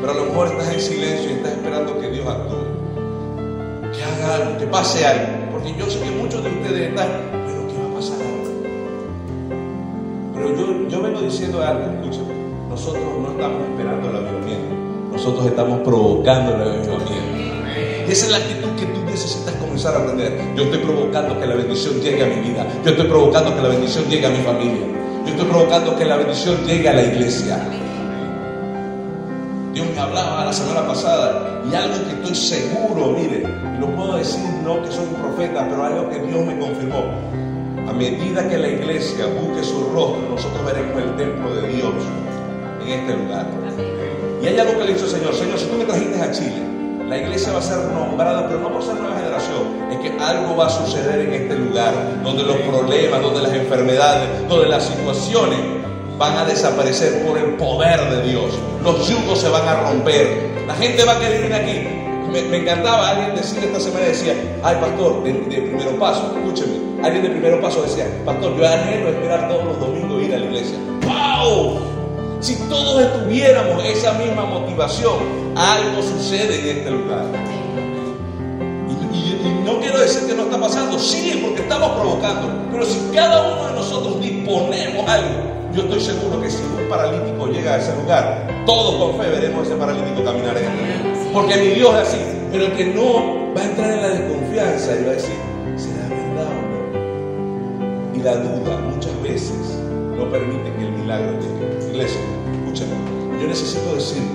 Pero 0.00 0.12
a 0.12 0.16
lo 0.16 0.24
mejor 0.26 0.46
estás 0.48 0.74
en 0.74 0.80
silencio 0.80 1.30
y 1.30 1.32
estás 1.34 1.52
esperando 1.52 2.00
que 2.00 2.10
Dios 2.10 2.26
actúe. 2.26 3.92
Que 3.92 4.02
haga 4.02 4.34
algo, 4.34 4.58
que 4.58 4.66
pase 4.66 5.06
algo. 5.06 5.26
Porque 5.52 5.74
yo 5.78 5.88
sé 5.88 6.00
que 6.00 6.10
muchos 6.10 6.42
de 6.42 6.50
ustedes 6.50 6.90
están 6.90 7.34
yo, 10.88 11.02
vengo 11.02 11.20
diciendo 11.20 11.62
algo, 11.62 11.82
escúchame. 11.84 12.34
Nosotros 12.68 13.02
no 13.20 13.30
estamos 13.30 13.62
nosotros 15.24 15.46
estamos 15.46 15.80
provocando 15.80 16.54
el 16.54 16.60
avivamiento. 16.60 17.14
Y 18.06 18.12
esa 18.12 18.26
es 18.26 18.30
la 18.30 18.36
actitud 18.36 18.68
que 18.78 18.84
tú 18.84 19.00
necesitas 19.06 19.54
comenzar 19.54 19.94
a 19.94 20.00
aprender. 20.00 20.38
Yo 20.54 20.64
estoy 20.64 20.80
provocando 20.80 21.40
que 21.40 21.46
la 21.46 21.54
bendición 21.54 21.94
llegue 22.02 22.22
a 22.24 22.26
mi 22.26 22.46
vida. 22.46 22.66
Yo 22.84 22.90
estoy 22.90 23.06
provocando 23.06 23.56
que 23.56 23.62
la 23.62 23.68
bendición 23.70 24.04
llegue 24.10 24.26
a 24.26 24.28
mi 24.28 24.44
familia. 24.44 24.84
Yo 25.24 25.30
estoy 25.30 25.46
provocando 25.46 25.96
que 25.96 26.04
la 26.04 26.16
bendición 26.16 26.56
llegue 26.66 26.88
a 26.90 26.92
la 26.92 27.02
iglesia. 27.04 27.58
Dios 29.72 29.86
me 29.94 29.98
hablaba 29.98 30.44
la 30.44 30.52
semana 30.52 30.86
pasada 30.86 31.62
y 31.70 31.74
algo 31.74 31.94
que 32.04 32.10
estoy 32.10 32.34
seguro, 32.34 33.16
mire, 33.18 33.48
lo 33.80 33.86
puedo 33.96 34.16
decir 34.16 34.44
no 34.62 34.82
que 34.82 34.92
soy 34.92 35.06
un 35.06 35.14
profeta, 35.14 35.66
pero 35.70 35.84
algo 35.84 36.10
que 36.10 36.18
Dios 36.18 36.44
me 36.44 36.58
confirmó. 36.58 37.02
A 37.88 37.92
medida 37.94 38.46
que 38.46 38.58
la 38.58 38.68
iglesia 38.68 39.24
busque 39.40 39.64
su 39.64 39.90
rostro, 39.90 40.20
nosotros 40.28 40.66
veremos 40.66 41.02
el 41.02 41.16
templo 41.16 41.54
de 41.54 41.68
Dios 41.68 41.94
en 42.82 42.88
este 42.88 43.16
lugar. 43.16 43.93
Y 44.44 44.48
hay 44.48 44.58
algo 44.58 44.78
que 44.78 44.84
le 44.84 44.92
dicho 44.92 45.06
el 45.06 45.10
Señor, 45.10 45.34
Señor, 45.34 45.58
si 45.58 45.64
tú 45.64 45.78
me 45.78 45.86
trajiste 45.86 46.20
a 46.20 46.30
Chile, 46.30 46.62
la 47.08 47.16
iglesia 47.16 47.50
va 47.54 47.60
a 47.60 47.62
ser 47.62 47.78
nombrada, 47.78 48.46
pero 48.46 48.60
no 48.60 48.70
por 48.70 48.82
ser 48.82 48.94
nueva 48.96 49.16
generación, 49.16 49.90
es 49.90 49.98
que 50.00 50.22
algo 50.22 50.54
va 50.54 50.66
a 50.66 50.68
suceder 50.68 51.20
en 51.20 51.32
este 51.32 51.54
lugar, 51.54 51.94
donde 52.22 52.42
los 52.42 52.56
problemas, 52.56 53.22
donde 53.22 53.40
las 53.40 53.54
enfermedades, 53.54 54.46
donde 54.46 54.68
las 54.68 54.84
situaciones 54.84 55.58
van 56.18 56.36
a 56.36 56.44
desaparecer 56.44 57.26
por 57.26 57.38
el 57.38 57.54
poder 57.54 57.98
de 58.10 58.28
Dios. 58.28 58.50
Los 58.82 59.08
yugos 59.08 59.40
se 59.40 59.48
van 59.48 59.66
a 59.66 59.80
romper. 59.80 60.50
La 60.66 60.74
gente 60.74 61.04
va 61.04 61.12
a 61.12 61.20
querer 61.20 61.46
ir 61.46 61.54
aquí. 61.54 61.88
Me, 62.30 62.58
encantaba 62.58 63.12
alguien 63.12 63.34
decir 63.36 63.64
esta 63.64 63.80
semana, 63.80 64.04
decía, 64.04 64.34
ay 64.62 64.76
pastor, 64.78 65.22
de, 65.22 65.32
primero 65.32 65.98
paso, 65.98 66.34
escúcheme, 66.36 67.02
alguien 67.02 67.22
de 67.22 67.30
primero 67.30 67.62
paso 67.62 67.80
decía, 67.80 68.06
pastor, 68.26 68.54
yo 68.58 68.68
anhelo 68.68 69.08
esperar 69.08 69.48
todos 69.48 69.64
los 69.64 69.80
domingos 69.80 70.22
ir 70.22 70.34
a 70.34 70.38
la 70.38 70.44
iglesia. 70.44 70.76
¡Wow! 71.02 71.93
Si 72.44 72.56
todos 72.68 73.00
estuviéramos 73.00 73.82
esa 73.86 74.12
misma 74.12 74.44
motivación, 74.44 75.14
algo 75.56 76.02
sucede 76.02 76.60
en 76.60 76.76
este 76.76 76.90
lugar. 76.90 77.24
Y, 79.14 79.64
no 79.64 79.80
quiero 79.80 79.98
decir 79.98 80.26
que 80.26 80.34
no 80.34 80.42
está 80.42 80.60
pasando, 80.60 80.98
sí, 80.98 81.40
porque 81.42 81.62
estamos 81.62 81.98
provocando, 81.98 82.52
pero 82.70 82.84
si 82.84 83.00
cada 83.14 83.50
uno 83.50 83.68
de 83.68 83.72
nosotros 83.72 84.20
disponemos 84.20 85.08
algo, 85.08 85.40
yo 85.72 85.84
estoy 85.84 86.00
seguro 86.02 86.42
que 86.42 86.50
si 86.50 86.58
un 86.58 86.86
paralítico 86.86 87.46
llega 87.46 87.76
a 87.76 87.78
ese 87.78 87.96
lugar, 87.96 88.46
todos 88.66 88.96
con 88.96 89.22
fe 89.22 89.30
veremos 89.30 89.66
ese 89.66 89.76
paralítico 89.76 90.22
caminar 90.22 90.58
en 90.58 90.64
él. 90.64 91.30
Porque 91.32 91.56
mi 91.56 91.68
Dios 91.68 91.94
es 91.94 92.08
así. 92.08 92.18
Pero 92.52 92.66
el 92.66 92.72
que 92.72 92.84
no 92.84 93.54
va 93.56 93.62
a 93.62 93.64
entrar 93.64 93.90
en 93.90 94.02
la 94.02 94.08
desconfianza 94.08 94.94
y 95.00 95.04
va 95.04 95.10
a 95.12 95.14
decir, 95.14 95.34
¿será 95.76 96.08
verdad 96.10 96.52
o 96.52 98.12
no? 98.12 98.18
Y 98.18 98.22
la 98.22 98.36
duda 98.36 98.76
muchas 98.92 99.22
veces 99.22 99.78
no 100.14 100.30
permite 100.30 100.70
que 100.76 100.84
el 100.84 100.92
milagro 100.92 101.40
llegue. 101.40 101.64
Iglesia, 101.94 102.20
escúchame, 102.74 103.40
yo 103.40 103.46
necesito 103.46 103.94
decirlo, 103.94 104.34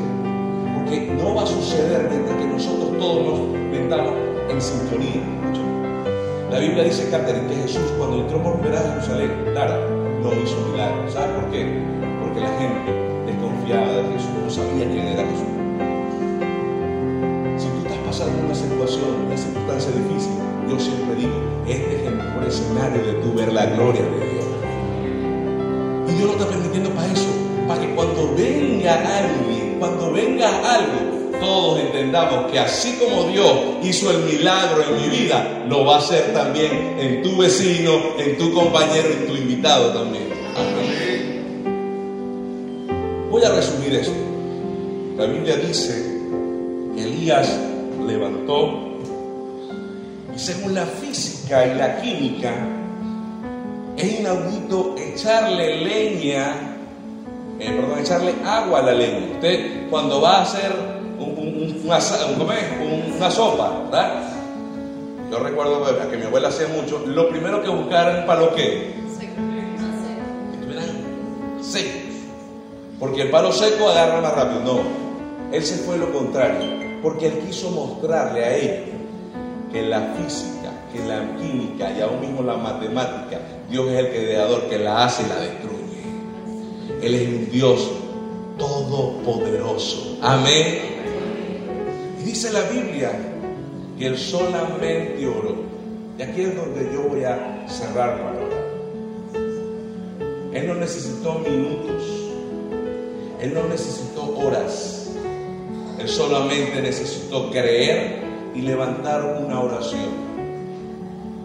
porque 0.76 1.12
no 1.12 1.36
va 1.36 1.44
a 1.44 1.46
suceder 1.46 2.08
mientras 2.10 2.38
que 2.38 2.46
nosotros 2.46 2.98
todos 2.98 3.26
nos 3.26 3.40
metamos 3.70 4.14
en 4.50 4.62
sintonía. 4.62 5.22
La 6.50 6.60
Biblia 6.60 6.86
dice, 6.86 7.10
Catherine, 7.12 7.48
que 7.48 7.56
Jesús 7.56 7.92
cuando 7.98 8.22
entró 8.22 8.42
por 8.42 8.60
primera 8.60 8.80
a 8.80 8.94
Jerusalén, 8.94 9.54
Lara, 9.54 9.78
no 10.24 10.32
hizo 10.34 10.56
milagros. 10.72 11.14
¿Sabes 11.14 11.36
por 11.36 11.52
qué? 11.52 11.84
Porque 12.24 12.40
la 12.40 12.50
gente 12.58 12.92
desconfiaba 13.28 13.92
de 13.92 14.04
Jesús, 14.14 14.32
no 14.42 14.50
sabía 14.50 14.90
quién 14.90 15.08
era 15.08 15.24
Jesús. 15.24 15.52
Si 17.58 17.68
tú 17.68 17.78
estás 17.84 18.00
pasando 18.06 18.46
una 18.46 18.56
situación, 18.56 19.28
una 19.28 19.38
circunstancia 19.38 19.92
difícil, 19.92 20.32
yo 20.70 20.80
siempre 20.80 21.16
digo, 21.16 21.36
este 21.68 21.96
es 21.96 22.08
el 22.08 22.16
mejor 22.16 22.44
escenario 22.48 23.04
de 23.04 23.14
tu 23.22 23.34
ver 23.34 23.52
la 23.52 23.66
gloria 23.66 24.02
de 24.02 24.32
Dios. 24.32 24.46
Y 26.08 26.12
Dios 26.14 26.26
lo 26.26 26.32
está 26.32 26.48
permitiendo 26.48 26.90
para 26.92 27.12
eso, 27.12 27.49
para 27.70 27.82
que 27.82 27.94
cuando 27.94 28.34
venga 28.36 28.96
alguien, 29.20 29.76
cuando 29.78 30.12
venga 30.12 30.50
algo, 30.74 31.38
todos 31.40 31.80
entendamos 31.80 32.52
que 32.52 32.58
así 32.58 32.98
como 32.98 33.26
Dios 33.26 33.54
hizo 33.84 34.10
el 34.10 34.24
milagro 34.24 34.84
en 34.90 34.96
mi 35.00 35.16
vida, 35.16 35.66
lo 35.70 35.86
va 35.86 35.98
a 35.98 36.00
hacer 36.00 36.34
también 36.34 36.98
en 37.00 37.22
tu 37.22 37.38
vecino, 37.38 37.92
en 38.18 38.40
tu 38.40 38.52
compañero, 38.56 39.10
en 39.10 39.28
tu 39.28 39.36
invitado 39.36 39.94
también. 39.94 40.30
Voy 43.30 43.44
a 43.44 43.50
resumir 43.50 43.94
esto. 43.94 44.16
La 45.16 45.26
Biblia 45.28 45.58
dice 45.58 45.94
que 46.96 47.04
Elías 47.04 47.56
levantó 48.04 48.98
y 50.36 50.40
según 50.40 50.74
la 50.74 50.88
física 50.88 51.68
y 51.68 51.78
la 51.78 52.02
química, 52.02 52.52
es 53.96 54.20
inaudito 54.22 54.96
echarle 54.98 55.84
leña, 55.84 56.69
eh, 57.60 57.72
perdón, 57.72 58.00
echarle 58.00 58.36
agua 58.46 58.80
a 58.80 58.84
la 58.84 58.94
leña. 58.94 59.34
Usted 59.34 59.90
cuando 59.90 60.22
va 60.22 60.38
a 60.38 60.42
hacer 60.44 60.72
una, 61.86 63.30
sopa, 63.30 63.84
¿verdad? 63.86 64.24
Yo 65.30 65.40
recuerdo 65.40 65.84
que 66.10 66.18
mi 66.18 66.26
abuela 66.26 66.48
hacía 66.48 66.68
mucho, 66.70 67.04
lo 67.06 67.30
primero 67.30 67.62
que 67.62 67.70
buscaran 67.70 68.26
para 68.26 68.42
lo 68.42 68.56
que 68.56 68.96
estuvieran 70.54 70.88
secos. 71.62 72.14
Porque 73.00 73.24
el 73.24 73.30
palo 73.30 73.52
seco 73.52 73.90
agarra 73.90 74.22
más 74.22 74.34
rápido. 74.34 74.62
No, 74.62 74.82
él 75.52 75.64
se 75.64 75.76
fue 75.78 75.98
lo 75.98 76.12
contrario, 76.12 76.66
porque 77.02 77.28
él 77.28 77.40
quiso 77.46 77.70
mostrarle 77.72 78.44
a 78.44 78.56
ellos 78.56 78.90
que 79.72 79.84
la 79.84 80.14
física, 80.18 80.72
que 80.92 81.00
la 81.06 81.36
química 81.38 81.92
y 81.92 82.02
aún 82.02 82.22
mismo 82.22 82.42
la 82.42 82.56
matemática, 82.56 83.40
Dios 83.70 83.88
es 83.90 84.00
el 84.00 84.10
creador 84.10 84.64
que 84.64 84.80
la 84.80 85.06
hace 85.06 85.24
y 85.24 85.28
la 85.28 85.36
destruye. 85.36 85.79
Él 87.02 87.16
es 87.16 87.28
un 87.28 87.52
Dios 87.52 87.90
todopoderoso. 88.58 90.18
Amén. 90.22 90.80
Y 92.20 92.24
dice 92.24 92.52
la 92.52 92.62
Biblia 92.64 93.12
que 93.98 94.08
él 94.08 94.18
solamente 94.18 95.26
oró. 95.28 95.56
Y 96.18 96.22
aquí 96.22 96.42
es 96.42 96.56
donde 96.56 96.90
yo 96.94 97.04
voy 97.04 97.24
a 97.24 97.66
cerrar 97.68 98.22
para 98.22 98.46
orar. 98.46 98.70
Él 100.54 100.68
no 100.68 100.76
necesitó 100.76 101.40
minutos. 101.40 102.04
Él 103.42 103.54
no 103.54 103.64
necesitó 103.68 104.38
horas. 104.38 105.12
Él 106.00 106.08
solamente 106.10 106.82
necesitó 106.82 107.50
creer 107.52 108.20
y 108.54 108.62
levantar 108.62 109.24
una 109.46 109.62
oración. 109.62 110.30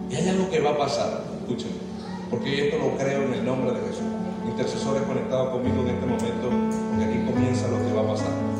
Y 0.09 0.15
hay 0.15 0.29
algo 0.29 0.49
que 0.49 0.59
va 0.59 0.71
a 0.71 0.77
pasar. 0.77 1.23
Escúchenme. 1.41 1.75
Porque 2.29 2.67
esto 2.67 2.77
lo 2.79 2.97
creo 2.97 3.23
en 3.23 3.33
el 3.33 3.45
nombre 3.45 3.71
de 3.71 3.87
Jesús. 3.87 4.14
Intercesores 4.55 5.03
conectados 5.03 5.49
conmigo 5.49 5.81
en 5.81 5.89
este 5.89 6.05
momento. 6.05 6.49
Porque 6.89 7.03
aquí 7.03 7.25
comienza 7.25 7.67
lo 7.67 7.77
que 7.77 7.93
va 7.93 8.01
a 8.01 8.07
pasar. 8.13 8.55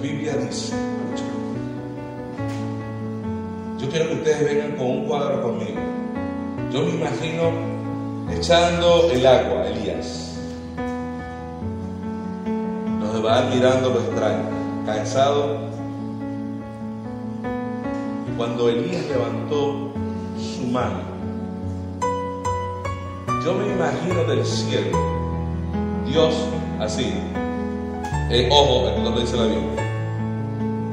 Biblia 0.00 0.34
dice, 0.34 0.72
yo 3.78 3.90
quiero 3.90 4.08
que 4.08 4.14
ustedes 4.14 4.44
vengan 4.44 4.76
con 4.78 4.86
un 4.86 5.04
cuadro 5.04 5.42
conmigo. 5.42 5.78
Yo 6.72 6.82
me 6.82 6.90
imagino 6.92 7.50
echando 8.30 9.10
el 9.12 9.26
agua, 9.26 9.66
Elías. 9.66 10.38
Nos 12.98 13.24
va 13.24 13.42
mirando 13.54 13.90
lo 13.90 14.00
extraño, 14.00 14.44
cansado. 14.86 15.58
Y 18.26 18.36
cuando 18.38 18.70
Elías 18.70 19.04
levantó 19.06 19.92
su 20.38 20.66
mano, 20.66 21.09
yo 23.44 23.54
me 23.54 23.72
imagino 23.72 24.24
del 24.24 24.44
cielo, 24.44 24.98
Dios 26.06 26.34
así. 26.78 27.12
Ojo, 28.50 28.88
aquí 28.88 29.02
lo 29.02 29.20
dice 29.20 29.36
la 29.36 29.44
Biblia. 29.44 29.90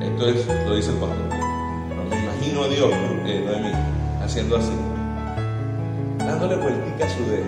Entonces 0.02 0.48
lo 0.66 0.76
dice 0.76 0.92
el 0.92 0.98
pastor. 0.98 1.30
me 2.10 2.18
imagino 2.18 2.64
a 2.64 2.68
Dios, 2.68 2.90
eh, 3.26 3.44
Noemí, 3.46 3.72
haciendo 4.24 4.58
así, 4.58 4.72
dándole 6.20 6.56
vueltica 6.56 7.06
a 7.06 7.10
su 7.10 7.24
dedo. 7.30 7.46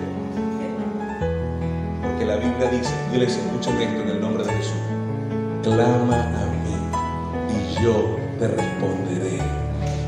Porque 2.02 2.26
la 2.26 2.36
Biblia 2.36 2.70
dice, 2.70 2.94
les 3.18 3.36
escuchen 3.36 3.80
esto 3.80 4.02
en 4.02 4.08
el 4.10 4.20
nombre 4.20 4.44
de 4.44 4.52
Jesús. 4.52 4.74
Clama 5.62 6.22
a 6.22 6.46
mí 6.62 6.76
y 7.48 7.82
yo 7.82 8.16
te 8.38 8.48
responderé 8.48 9.38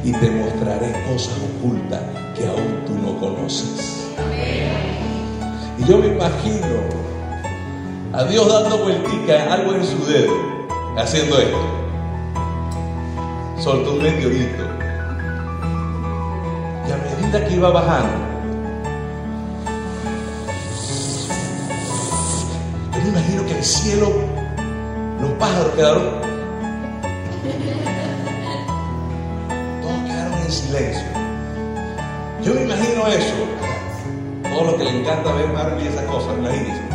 y 0.05 0.13
te 0.13 0.31
mostraré 0.31 0.93
cosas 1.11 1.35
ocultas 1.59 2.03
que 2.37 2.47
aún 2.47 2.85
tú 2.87 2.95
no 2.95 3.19
conoces. 3.19 4.02
Y 5.79 5.85
yo 5.85 5.99
me 5.99 6.09
imagino 6.09 6.67
a 8.13 8.25
Dios 8.25 8.49
dando 8.49 8.79
vueltica 8.79 9.53
algo 9.53 9.75
en 9.75 9.85
su 9.85 10.05
dedo, 10.07 10.35
haciendo 10.97 11.39
esto 11.39 11.83
soltó 13.63 13.93
un 13.93 14.03
meteorito. 14.03 14.65
Y 16.89 16.91
a 16.91 16.97
medida 16.97 17.47
que 17.47 17.55
iba 17.55 17.71
bajando, 17.71 18.13
yo 22.93 23.03
me 23.03 23.09
imagino 23.09 23.47
que 23.47 23.57
el 23.57 23.65
cielo, 23.65 24.13
los 25.21 25.31
pájaros 25.33 25.73
quedaron, 25.77 26.03
todos 29.81 30.03
quedaron 30.09 30.35
en 30.35 30.51
silencio. 30.51 31.07
Yo 32.43 32.55
me 32.55 32.63
imagino 32.63 33.07
eso. 33.07 33.52
Todo 34.53 34.65
lo 34.65 34.77
que 34.77 34.85
le 34.85 35.01
encanta 35.01 35.33
ver 35.33 35.49
Marvel 35.49 35.85
y 35.85 35.89
esas 35.89 36.05
cosas, 36.05 36.37
imagínense. 36.39 36.93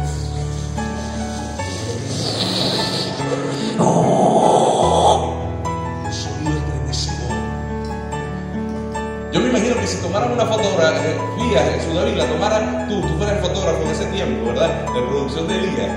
si 9.88 9.98
tomaran 10.02 10.34
una 10.34 10.46
fotografía 10.46 11.74
en 11.74 11.82
su 11.82 11.94
David, 11.94 12.16
la 12.16 12.26
tomara 12.26 12.88
tú, 12.90 13.02
tú 13.02 13.08
fueras 13.18 13.38
el 13.38 13.42
fotógrafo 13.42 13.84
en 13.84 13.90
ese 13.90 14.06
tiempo, 14.08 14.48
¿verdad? 14.48 14.86
De 14.94 15.02
producción 15.02 15.48
de 15.48 15.56
Elías, 15.56 15.92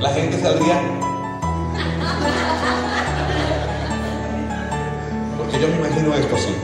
la 0.00 0.08
gente 0.10 0.40
saldría. 0.40 0.80
Porque 5.36 5.60
yo 5.60 5.68
me 5.68 5.76
imagino 5.76 6.14
esto 6.14 6.34
así. 6.34 6.56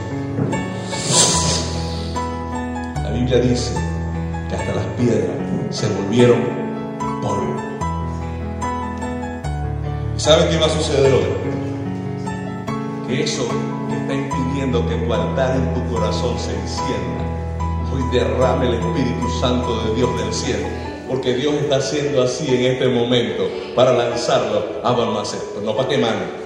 La 3.03 3.09
Biblia 3.11 3.39
dice 3.39 3.92
que 4.95 5.03
piedras 5.03 5.75
se 5.75 5.87
volvieron 5.87 6.41
polvo. 7.21 7.55
¿Y 10.15 10.19
saben 10.19 10.49
qué 10.49 10.57
va 10.57 10.67
a 10.67 10.69
suceder 10.69 11.13
hoy? 11.13 11.23
Que 13.07 13.23
eso 13.23 13.47
está 13.91 14.13
impidiendo 14.13 14.87
que 14.87 14.95
tu 14.95 15.13
altar 15.13 15.55
en 15.55 15.73
tu 15.73 15.93
corazón 15.93 16.37
se 16.39 16.51
encienda, 16.51 17.23
hoy 17.93 18.03
derrame 18.11 18.67
el 18.67 18.73
Espíritu 18.75 19.29
Santo 19.39 19.83
de 19.83 19.95
Dios 19.95 20.17
del 20.19 20.33
cielo. 20.33 20.67
Porque 21.07 21.33
Dios 21.35 21.53
está 21.55 21.75
haciendo 21.77 22.23
así 22.23 22.47
en 22.47 22.73
este 22.73 22.87
momento 22.87 23.47
para 23.75 23.93
lanzarlo 23.93 24.63
a 24.83 24.91
Balmacedon. 24.93 25.63
No 25.63 25.75
para 25.75 25.89
quemarlo 25.89 26.43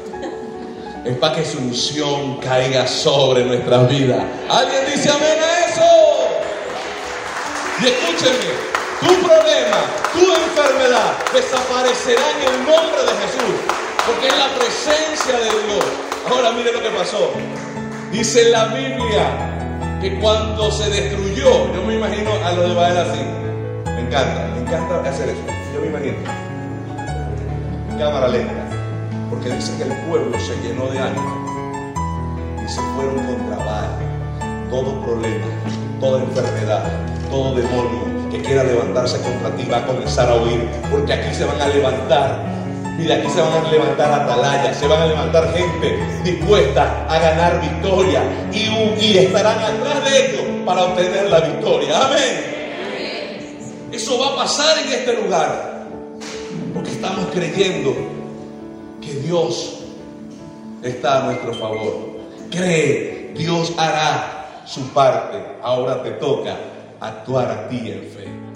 es 1.05 1.17
para 1.17 1.35
que 1.37 1.45
su 1.45 1.59
unción 1.59 2.37
caiga 2.37 2.85
sobre 2.85 3.45
nuestras 3.45 3.87
vidas. 3.87 4.21
¿Alguien 4.49 4.81
dice 4.93 5.09
amén 5.09 5.37
a? 5.41 5.56
Y 7.79 7.85
escúchenme, 7.85 8.53
tu 9.01 9.27
problema, 9.27 9.77
tu 10.11 10.19
enfermedad 10.19 11.13
desaparecerá 11.31 12.31
en 12.31 12.53
el 12.53 12.59
nombre 12.65 13.03
de 13.03 13.13
Jesús, 13.21 13.55
porque 14.07 14.27
es 14.27 14.37
la 14.37 14.49
presencia 14.55 15.37
de 15.37 15.67
Dios. 15.67 15.85
Ahora 16.27 16.51
mire 16.51 16.71
lo 16.71 16.81
que 16.81 16.89
pasó. 16.89 17.31
Dice 18.11 18.49
la 18.49 18.65
Biblia 18.67 19.99
que 20.01 20.19
cuando 20.19 20.71
se 20.71 20.89
destruyó, 20.89 21.71
yo 21.73 21.83
me 21.83 21.95
imagino 21.95 22.31
a 22.43 22.51
lo 22.53 22.67
de 22.67 22.73
Baal 22.73 22.97
así. 22.97 23.21
Me 23.85 24.01
encanta, 24.01 24.49
me 24.55 24.61
encanta 24.61 25.09
hacer 25.09 25.29
eso. 25.29 25.41
Yo 25.73 25.81
me 25.81 25.87
imagino. 25.87 26.17
Cámara 27.99 28.27
lenta 28.27 28.67
porque 29.29 29.49
dice 29.49 29.75
que 29.77 29.83
el 29.83 29.95
pueblo 30.07 30.37
se 30.39 30.55
llenó 30.63 30.87
de 30.87 30.99
ánimo 30.99 31.83
y 32.65 32.69
se 32.69 32.81
fueron 32.95 33.23
contra 33.25 33.57
Baal. 33.63 33.89
Todo 34.69 35.01
problema, 35.03 35.45
toda 35.99 36.21
enfermedad, 36.21 36.83
todo 37.29 37.55
demonio 37.55 38.29
que 38.31 38.41
quiera 38.41 38.63
levantarse 38.63 39.19
contra 39.21 39.55
ti 39.55 39.67
va 39.71 39.77
a 39.77 39.85
comenzar 39.85 40.29
a 40.29 40.35
huir, 40.35 40.67
porque 40.91 41.13
aquí 41.13 41.33
se 41.33 41.45
van 41.45 41.61
a 41.61 41.67
levantar. 41.67 42.57
Mira, 42.97 43.15
aquí 43.15 43.29
se 43.29 43.41
van 43.41 43.65
a 43.65 43.71
levantar 43.71 44.11
atalayas, 44.11 44.77
se 44.77 44.87
van 44.87 45.01
a 45.03 45.05
levantar 45.05 45.53
gente 45.53 45.99
dispuesta 46.23 47.05
a 47.07 47.19
ganar 47.19 47.61
victoria 47.61 48.23
y, 48.51 49.05
y 49.05 49.17
estarán 49.19 49.59
atrás 49.59 50.03
de 50.03 50.25
ellos 50.25 50.41
para 50.65 50.83
obtener 50.83 51.29
la 51.29 51.41
victoria. 51.41 52.05
Amén. 52.05 52.57
Eso 53.91 54.19
va 54.19 54.33
a 54.33 54.35
pasar 54.35 54.77
en 54.79 54.93
este 54.93 55.13
lugar, 55.13 55.85
porque 56.73 56.91
estamos 56.91 57.27
creyendo 57.33 57.95
que 59.01 59.13
Dios 59.13 59.79
está 60.83 61.21
a 61.21 61.25
nuestro 61.25 61.53
favor. 61.53 62.17
Cree, 62.49 63.33
Dios 63.35 63.73
hará 63.77 64.36
su 64.67 64.89
parte. 64.89 65.41
Ahora 65.63 66.03
te 66.03 66.11
toca 66.11 66.57
actuar 66.99 67.49
a 67.49 67.69
ti 67.69 67.89
en 67.89 68.03
fe. 68.03 68.46